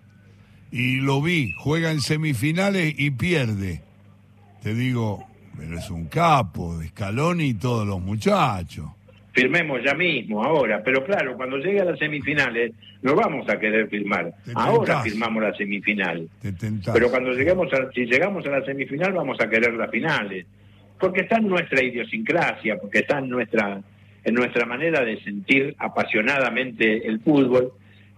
y 0.77 0.97
lo 0.97 1.23
vi, 1.23 1.55
juega 1.57 1.91
en 1.91 2.03
semifinales 2.03 2.95
y 2.99 3.11
pierde. 3.11 3.81
Te 4.63 4.75
digo, 4.75 5.25
pero 5.57 5.79
es 5.79 5.89
un 5.89 6.05
capo, 6.05 6.77
de 6.77 6.89
Scaloni 6.89 7.45
y 7.45 7.55
todos 7.55 7.87
los 7.87 7.99
muchachos. 7.99 8.85
Firmemos 9.33 9.81
ya 9.83 9.95
mismo, 9.95 10.45
ahora, 10.45 10.83
pero 10.85 11.03
claro, 11.03 11.35
cuando 11.35 11.57
llegue 11.57 11.81
a 11.81 11.87
las 11.87 11.99
semifinales 11.99 12.73
no 13.01 13.15
vamos 13.15 13.49
a 13.49 13.59
querer 13.59 13.89
firmar. 13.89 14.35
Ahora 14.55 15.01
firmamos 15.01 15.43
la 15.43 15.55
semifinal. 15.55 16.29
pero 16.93 17.09
cuando 17.09 17.33
lleguemos 17.33 17.73
a, 17.73 17.91
si 17.93 18.05
llegamos 18.05 18.45
a 18.47 18.51
la 18.51 18.65
semifinal 18.67 19.15
vamos 19.15 19.41
a 19.41 19.49
querer 19.49 19.73
las 19.73 19.91
finales. 19.91 20.45
Porque 21.01 21.23
está 21.23 21.39
en 21.39 21.49
nuestra 21.49 21.83
idiosincrasia, 21.83 22.77
porque 22.79 22.99
está 22.99 23.19
en 23.19 23.31
nuestra, 23.31 23.81
en 24.25 24.35
nuestra 24.35 24.67
manera 24.67 25.03
de 25.03 25.23
sentir 25.23 25.75
apasionadamente 25.79 27.07
el 27.07 27.21
fútbol 27.21 27.73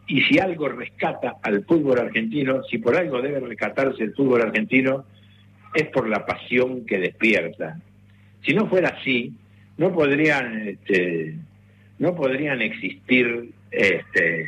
y 0.09 0.23
si 0.23 0.39
algo 0.39 0.69
rescata 0.69 1.37
al 1.43 1.65
fútbol 1.65 1.99
argentino, 2.01 2.63
si 2.65 2.79
por 2.79 2.97
algo 2.97 3.21
debe 3.21 3.41
rescatarse 3.41 4.03
el 4.03 4.15
fútbol 4.15 4.41
argentino, 4.41 5.05
es 5.75 5.87
por 5.89 6.09
la 6.09 6.25
pasión 6.25 6.87
que 6.87 6.99
despierta. 6.99 7.79
Si 8.45 8.55
no 8.55 8.67
fuera 8.69 8.97
así, 8.99 9.35
no 9.77 9.93
podrían, 9.93 10.67
este, 10.67 11.37
no 11.99 12.15
podrían 12.15 12.63
existir 12.63 13.51
este, 13.71 14.47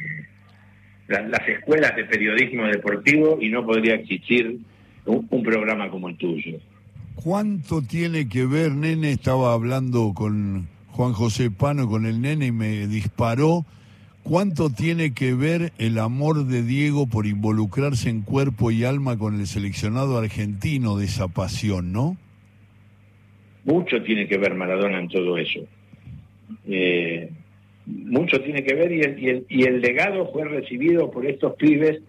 las, 1.09 1.47
escuelas 1.47 1.95
de 1.95 2.05
periodismo 2.05 2.65
deportivo 2.67 3.39
y 3.39 3.51
no 3.51 3.65
podría 3.67 3.97
existir 3.97 4.61
un, 5.05 5.27
un 5.29 5.43
programa 5.43 5.91
como 5.91 6.09
el 6.09 6.17
tuyo. 6.17 6.59
¿Cuánto 7.17 7.83
tiene 7.83 8.31
que 8.31 8.47
ver, 8.47 8.73
nene? 8.73 9.13
Estaba 9.13 9.53
hablando 9.53 10.15
con 10.15 10.69
Juan 10.89 11.13
José 11.13 11.51
Pano, 11.51 11.87
con 11.87 12.07
el 12.07 12.23
nene, 12.23 12.47
y 12.47 12.53
me 12.53 12.87
disparó 12.87 13.67
¿Cuánto 14.31 14.71
tiene 14.71 15.13
que 15.13 15.35
ver 15.35 15.73
el 15.79 15.99
amor 15.99 16.47
de 16.47 16.63
Diego 16.63 17.09
por 17.09 17.27
involucrarse 17.27 18.11
en 18.11 18.23
cuerpo 18.23 18.71
y 18.71 18.85
alma 18.85 19.19
con 19.19 19.41
el 19.41 19.49
seleccionado 19.49 20.17
argentino 20.19 20.97
de 20.97 21.07
esa 21.07 21.27
pasión, 21.27 21.93
no? 21.93 22.17
Mucho 23.65 24.01
tiene 24.05 24.29
que 24.29 24.39
ver 24.39 24.55
Maradona 24.55 25.01
en 25.01 25.09
todo 25.09 25.37
eso. 25.37 25.67
Eh, 26.69 27.29
mucho 27.87 28.41
tiene 28.41 28.63
que 28.63 28.75
ver 28.75 28.93
y 28.93 29.01
el, 29.01 29.47
y, 29.49 29.65
el, 29.65 29.81
legado 29.81 30.31
fue 30.31 30.45
recibido 30.45 31.11
por 31.11 31.27
estos 31.27 31.57
pibes 31.57 32.01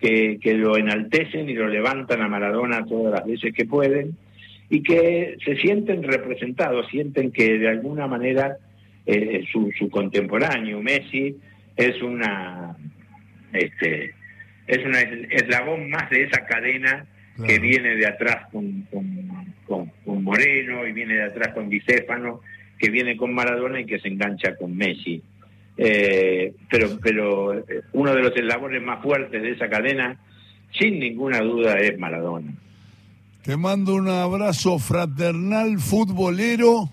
que, 0.00 0.38
lo 0.44 0.76
enaltecen 0.76 1.48
y 1.48 1.54
lo 1.54 1.66
levantan 1.66 2.20
a 2.20 2.28
Maradona 2.28 2.84
todas 2.84 3.10
las 3.10 3.24
veces 3.24 3.54
que 3.54 3.64
pueden 3.64 4.18
y 4.68 4.82
que 4.82 5.38
se 5.42 5.56
sienten 5.56 6.02
representados, 6.02 6.88
sienten 6.90 7.30
que 7.30 7.56
de 7.56 7.68
alguna 7.70 8.06
manera 8.06 8.58
eh, 9.06 9.44
su, 9.50 9.88
contemporáneo, 9.88 10.82
Messi, 10.82 11.38
es 11.76 12.00
una 12.02 12.76
este 13.52 14.14
es 14.66 14.84
un 14.84 14.94
eslabón 15.30 15.90
más 15.90 16.08
de 16.10 16.22
esa 16.24 16.46
cadena 16.46 17.06
que 17.46 17.58
viene 17.58 17.96
de 17.96 18.06
atrás 18.06 18.46
con, 18.52 18.86
con, 19.66 19.92
Moreno 20.22 20.86
y 20.86 20.92
viene 20.92 21.14
de 21.14 21.24
atrás 21.24 21.52
con 21.52 21.68
Bicéfano, 21.68 22.40
que 22.78 22.90
viene 22.90 23.16
con 23.16 23.34
Maradona 23.34 23.80
y 23.80 23.86
que 23.86 23.98
se 23.98 24.08
engancha 24.08 24.56
con 24.56 24.74
Messi. 24.76 25.20
Eh, 25.76 26.54
pero, 26.70 26.98
pero 27.02 27.64
uno 27.92 28.14
de 28.14 28.22
los 28.22 28.34
eslabones 28.36 28.82
más 28.82 29.02
fuertes 29.02 29.42
de 29.42 29.50
esa 29.50 29.68
cadena, 29.68 30.18
sin 30.78 30.98
ninguna 30.98 31.40
duda, 31.40 31.78
es 31.78 31.98
Maradona. 31.98 32.54
Te 33.42 33.56
mando 33.56 33.94
un 33.94 34.08
abrazo 34.08 34.78
fraternal, 34.78 35.78
futbolero 35.78 36.88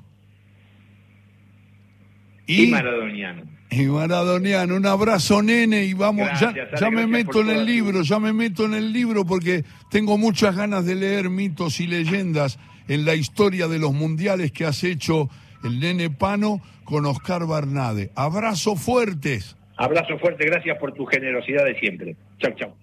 y, 2.46 2.68
maradoniano. 2.68 3.44
Y 3.74 3.86
maradoniano, 3.86 4.76
un 4.76 4.86
abrazo 4.86 5.42
nene 5.42 5.86
y 5.86 5.94
vamos, 5.94 6.28
ya, 6.42 6.54
ya 6.78 6.92
me 6.92 7.08
meto 7.08 7.40
en 7.40 7.52
el 7.52 7.66
libro, 7.66 8.02
ya 8.02 8.20
me 8.20 8.34
meto 8.34 8.66
en 8.66 8.74
el 8.74 8.92
libro 8.92 9.26
porque 9.26 9.64
tengo 9.90 10.18
muchas 10.18 10.58
ganas 10.58 10.86
de 10.86 10.96
leer 10.96 11.30
mitos 11.30 11.80
y 11.80 11.88
leyendas 11.88 12.60
en 12.90 13.06
la 13.06 13.16
historia 13.16 13.70
de 13.70 13.80
los 13.80 13.94
mundiales 13.94 14.52
que 14.52 14.66
has 14.66 14.84
hecho 14.84 15.30
el 15.64 15.80
nene 15.80 16.10
Pano 16.10 16.60
con 16.84 17.06
Oscar 17.06 17.46
Barnade. 17.46 18.12
Abrazo 18.14 18.76
fuertes. 18.76 19.56
Abrazo 19.78 20.20
fuerte, 20.20 20.46
gracias 20.46 20.78
por 20.78 20.94
tu 20.94 21.06
generosidad 21.06 21.64
de 21.64 21.80
siempre. 21.80 22.18
Chau, 22.40 22.52
chau. 22.56 22.76